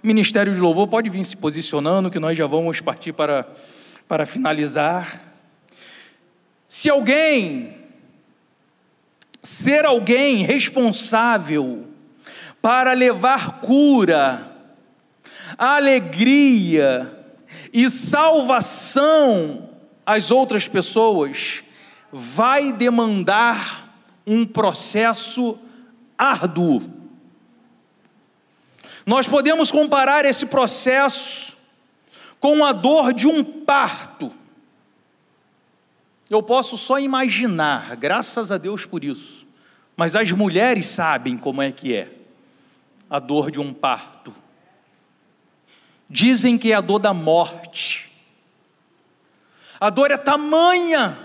O 0.04 0.08
ministério 0.08 0.54
de 0.54 0.60
louvor 0.60 0.88
pode 0.88 1.10
vir 1.10 1.24
se 1.24 1.38
posicionando, 1.38 2.10
que 2.10 2.20
nós 2.20 2.38
já 2.38 2.48
vamos 2.48 2.82
partir 2.82 3.14
para, 3.14 3.48
para 4.08 4.26
finalizar. 4.26 5.33
Se 6.74 6.90
alguém, 6.90 7.72
ser 9.44 9.86
alguém 9.86 10.38
responsável 10.38 11.88
para 12.64 12.94
levar 12.94 13.62
cura, 13.62 14.52
alegria 15.56 17.16
e 17.72 17.92
salvação 17.92 19.70
às 20.04 20.32
outras 20.32 20.68
pessoas, 20.68 21.64
vai 22.12 22.74
demandar 22.74 23.96
um 24.26 24.44
processo 24.44 25.60
árduo. 26.18 26.92
Nós 29.06 29.28
podemos 29.28 29.70
comparar 29.70 30.26
esse 30.26 30.48
processo 30.48 31.56
com 32.40 32.66
a 32.66 32.72
dor 32.72 33.14
de 33.14 33.28
um 33.28 33.44
parto. 33.44 34.42
Eu 36.34 36.42
posso 36.42 36.80
só 36.80 37.00
imaginar, 37.00 37.96
graças 37.96 38.52
a 38.52 38.58
Deus 38.58 38.88
por 38.88 39.04
isso. 39.04 39.46
Mas 39.96 40.16
as 40.16 40.32
mulheres 40.32 40.88
sabem 40.88 41.38
como 41.38 41.62
é 41.62 41.72
que 41.72 41.96
é 41.96 42.12
a 43.08 43.20
dor 43.20 43.52
de 43.52 43.60
um 43.60 43.72
parto. 43.72 44.34
Dizem 46.10 46.58
que 46.58 46.72
é 46.72 46.76
a 46.76 46.82
dor 46.82 46.98
da 46.98 47.14
morte. 47.14 48.12
A 49.80 49.92
dor 49.92 50.10
é 50.10 50.18
tamanha, 50.18 51.16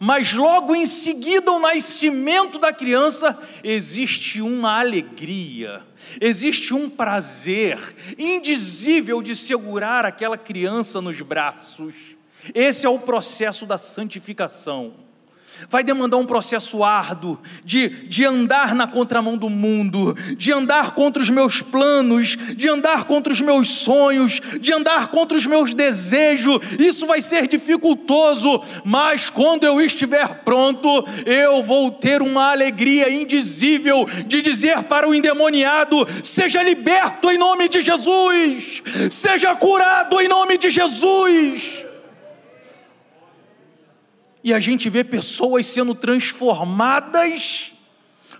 mas 0.00 0.32
logo 0.32 0.74
em 0.74 0.86
seguida 0.86 1.52
o 1.52 1.60
nascimento 1.60 2.58
da 2.58 2.72
criança 2.72 3.40
existe 3.62 4.42
uma 4.42 4.80
alegria, 4.80 5.86
existe 6.20 6.74
um 6.74 6.90
prazer 6.90 7.78
indizível 8.18 9.22
de 9.22 9.36
segurar 9.36 10.04
aquela 10.04 10.36
criança 10.36 11.00
nos 11.00 11.20
braços 11.20 12.16
esse 12.54 12.86
é 12.86 12.88
o 12.88 12.98
processo 12.98 13.66
da 13.66 13.78
santificação. 13.78 14.94
Vai 15.68 15.84
demandar 15.84 16.16
um 16.16 16.26
processo 16.26 16.82
árduo 16.82 17.38
de, 17.64 17.88
de 18.08 18.24
andar 18.24 18.74
na 18.74 18.86
contramão 18.86 19.36
do 19.36 19.48
mundo, 19.48 20.14
de 20.36 20.52
andar 20.52 20.92
contra 20.92 21.22
os 21.22 21.30
meus 21.30 21.62
planos, 21.62 22.36
de 22.56 22.68
andar 22.68 23.04
contra 23.04 23.32
os 23.32 23.40
meus 23.40 23.70
sonhos, 23.70 24.40
de 24.60 24.72
andar 24.72 25.08
contra 25.08 25.36
os 25.36 25.46
meus 25.46 25.72
desejos. 25.72 26.60
Isso 26.78 27.06
vai 27.06 27.20
ser 27.20 27.46
dificultoso, 27.46 28.60
mas 28.84 29.30
quando 29.30 29.64
eu 29.64 29.80
estiver 29.80 30.42
pronto, 30.42 30.88
eu 31.24 31.62
vou 31.62 31.90
ter 31.90 32.22
uma 32.22 32.50
alegria 32.50 33.10
indizível 33.10 34.06
de 34.26 34.40
dizer 34.40 34.82
para 34.84 35.08
o 35.08 35.14
endemoniado: 35.14 36.06
seja 36.22 36.62
liberto 36.62 37.30
em 37.30 37.38
nome 37.38 37.68
de 37.68 37.80
Jesus, 37.80 38.82
seja 39.10 39.54
curado 39.54 40.20
em 40.20 40.28
nome 40.28 40.58
de 40.58 40.70
Jesus 40.70 41.91
e 44.44 44.52
a 44.52 44.60
gente 44.60 44.88
vê 44.90 45.04
pessoas 45.04 45.66
sendo 45.66 45.94
transformadas 45.94 47.72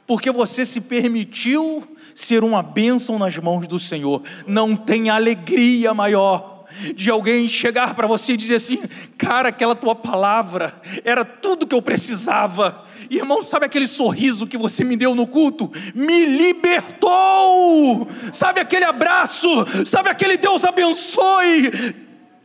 porque 0.07 0.31
você 0.31 0.67
se 0.67 0.81
permitiu 0.81 1.83
ser 2.15 2.45
uma 2.45 2.63
bênção 2.63 3.19
nas 3.19 3.37
mãos 3.39 3.67
do 3.67 3.79
Senhor. 3.79 4.23
Não 4.47 4.77
tem 4.77 5.09
alegria 5.09 5.95
maior 5.95 6.65
de 6.95 7.11
alguém 7.11 7.47
chegar 7.49 7.95
para 7.95 8.07
você 8.07 8.33
e 8.33 8.37
dizer 8.37 8.57
assim: 8.57 8.83
cara, 9.17 9.51
aquela 9.51 9.75
tua 9.75 9.95
palavra 9.95 10.75
era 11.05 11.25
tudo 11.25 11.67
que 11.67 11.75
eu 11.75 11.83
precisava. 11.83 12.85
Irmão, 13.11 13.43
sabe 13.43 13.67
aquele 13.67 13.87
sorriso 13.87 14.47
que 14.47 14.57
você 14.57 14.85
me 14.85 14.97
deu 14.97 15.15
no 15.15 15.27
culto? 15.27 15.71
Me 15.95 16.25
libertou! 16.25 18.09
Sabe 18.33 18.61
aquele 18.61 18.85
abraço? 18.85 19.49
Sabe 19.85 20.09
aquele 20.09 20.37
Deus 20.37 20.65
abençoe? 20.65 21.71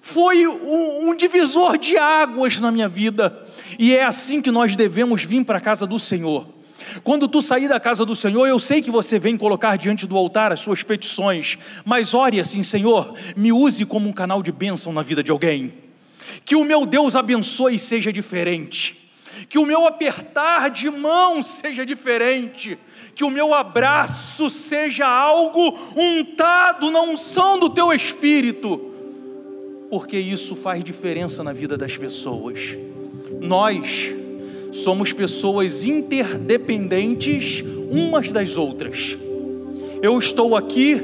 Foi 0.02 0.46
um, 0.48 1.10
um 1.10 1.16
divisor 1.16 1.78
de 1.78 1.98
águas 1.98 2.60
na 2.60 2.72
minha 2.72 2.88
vida. 2.90 3.47
E 3.78 3.96
é 3.96 4.04
assim 4.04 4.42
que 4.42 4.52
nós 4.52 4.76
devemos 4.76 5.24
vir 5.24 5.44
para 5.44 5.58
a 5.58 5.62
casa 5.62 5.86
do 5.86 6.00
Senhor. 6.00 6.48
Quando 7.04 7.28
tu 7.28 7.42
sair 7.42 7.68
da 7.68 7.80
casa 7.80 8.06
do 8.06 8.16
Senhor, 8.16 8.48
eu 8.48 8.60
sei 8.60 8.82
que 8.82 8.90
você 8.90 9.20
vem 9.20 9.38
colocar 9.38 9.76
diante 9.76 10.08
do 10.08 10.18
altar 10.18 10.52
as 10.52 10.60
suas 10.60 10.84
petições, 10.84 11.58
mas 11.86 12.14
ore 12.14 12.40
assim, 12.40 12.64
Senhor, 12.64 13.14
me 13.36 13.52
use 13.52 13.86
como 13.86 14.10
um 14.10 14.14
canal 14.14 14.42
de 14.42 14.52
bênção 14.52 14.94
na 14.94 15.02
vida 15.02 15.24
de 15.24 15.32
alguém. 15.32 15.74
Que 16.46 16.56
o 16.56 16.64
meu 16.64 16.86
Deus 16.86 17.16
abençoe 17.16 17.76
e 17.76 17.80
seja 17.80 18.12
diferente. 18.12 19.12
Que 19.50 19.60
o 19.60 19.66
meu 19.66 19.86
apertar 19.86 20.70
de 20.70 20.90
mão 20.90 21.44
seja 21.44 21.86
diferente. 21.86 22.78
Que 23.14 23.24
o 23.24 23.30
meu 23.30 23.54
abraço 23.54 24.50
seja 24.50 25.08
algo 25.08 25.78
untado 25.96 26.90
na 26.90 27.02
unção 27.02 27.60
do 27.60 27.70
teu 27.70 27.94
espírito. 27.94 28.94
Porque 29.90 30.18
isso 30.18 30.56
faz 30.56 30.84
diferença 30.84 31.44
na 31.44 31.54
vida 31.54 31.78
das 31.78 31.96
pessoas. 31.96 32.78
Nós 33.42 34.14
somos 34.72 35.14
pessoas 35.14 35.86
interdependentes 35.86 37.64
umas 37.90 38.32
das 38.32 38.58
outras. 38.58 39.18
Eu 40.02 40.18
estou 40.20 40.56
aqui 40.56 41.02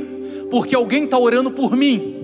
porque 0.49 0.75
alguém 0.75 1.05
está 1.05 1.17
orando 1.17 1.51
por 1.51 1.75
mim. 1.75 2.15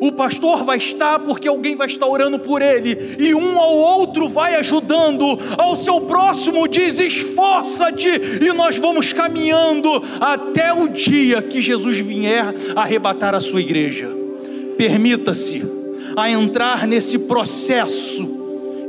O 0.00 0.12
pastor 0.12 0.64
vai 0.64 0.78
estar 0.78 1.18
porque 1.18 1.46
alguém 1.46 1.76
vai 1.76 1.86
estar 1.86 2.06
orando 2.06 2.38
por 2.38 2.62
ele, 2.62 3.16
e 3.18 3.34
um 3.34 3.58
ao 3.58 3.76
outro 3.76 4.30
vai 4.30 4.54
ajudando, 4.54 5.38
ao 5.58 5.76
seu 5.76 6.00
próximo 6.00 6.66
diz: 6.66 6.98
esforça-te, 6.98 8.08
e 8.08 8.50
nós 8.54 8.78
vamos 8.78 9.12
caminhando 9.12 10.02
até 10.18 10.72
o 10.72 10.88
dia 10.88 11.42
que 11.42 11.60
Jesus 11.60 11.98
vier 11.98 12.54
arrebatar 12.74 13.34
a 13.34 13.40
sua 13.40 13.60
igreja. 13.60 14.08
Permita-se 14.78 15.62
a 16.16 16.30
entrar 16.30 16.86
nesse 16.86 17.18
processo 17.18 18.39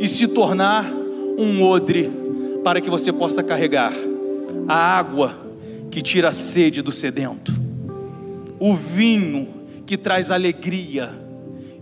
e 0.02 0.08
se 0.08 0.28
tornar 0.28 0.92
um 1.38 1.62
odre 1.62 2.10
para 2.64 2.82
que 2.82 2.90
você 2.90 3.14
possa 3.14 3.44
carregar 3.44 3.94
a 4.68 4.76
água 4.76 5.38
que 5.92 6.02
tira 6.02 6.30
a 6.30 6.34
sede 6.34 6.82
do 6.82 6.92
sedento, 6.92 7.54
o 8.60 8.74
vinho 8.74 9.48
que 9.86 9.96
traz 9.96 10.32
alegria 10.32 11.08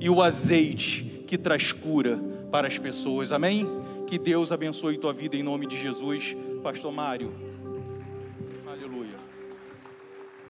e 0.01 0.09
o 0.09 0.21
azeite 0.21 1.23
que 1.25 1.37
traz 1.37 1.71
cura 1.71 2.19
para 2.51 2.67
as 2.67 2.77
pessoas. 2.77 3.31
Amém? 3.31 3.65
Que 4.05 4.19
Deus 4.19 4.51
abençoe 4.51 4.97
tua 4.97 5.13
vida 5.13 5.37
em 5.37 5.43
nome 5.43 5.65
de 5.65 5.81
Jesus, 5.81 6.35
Pastor 6.61 6.91
Mário. 6.91 7.31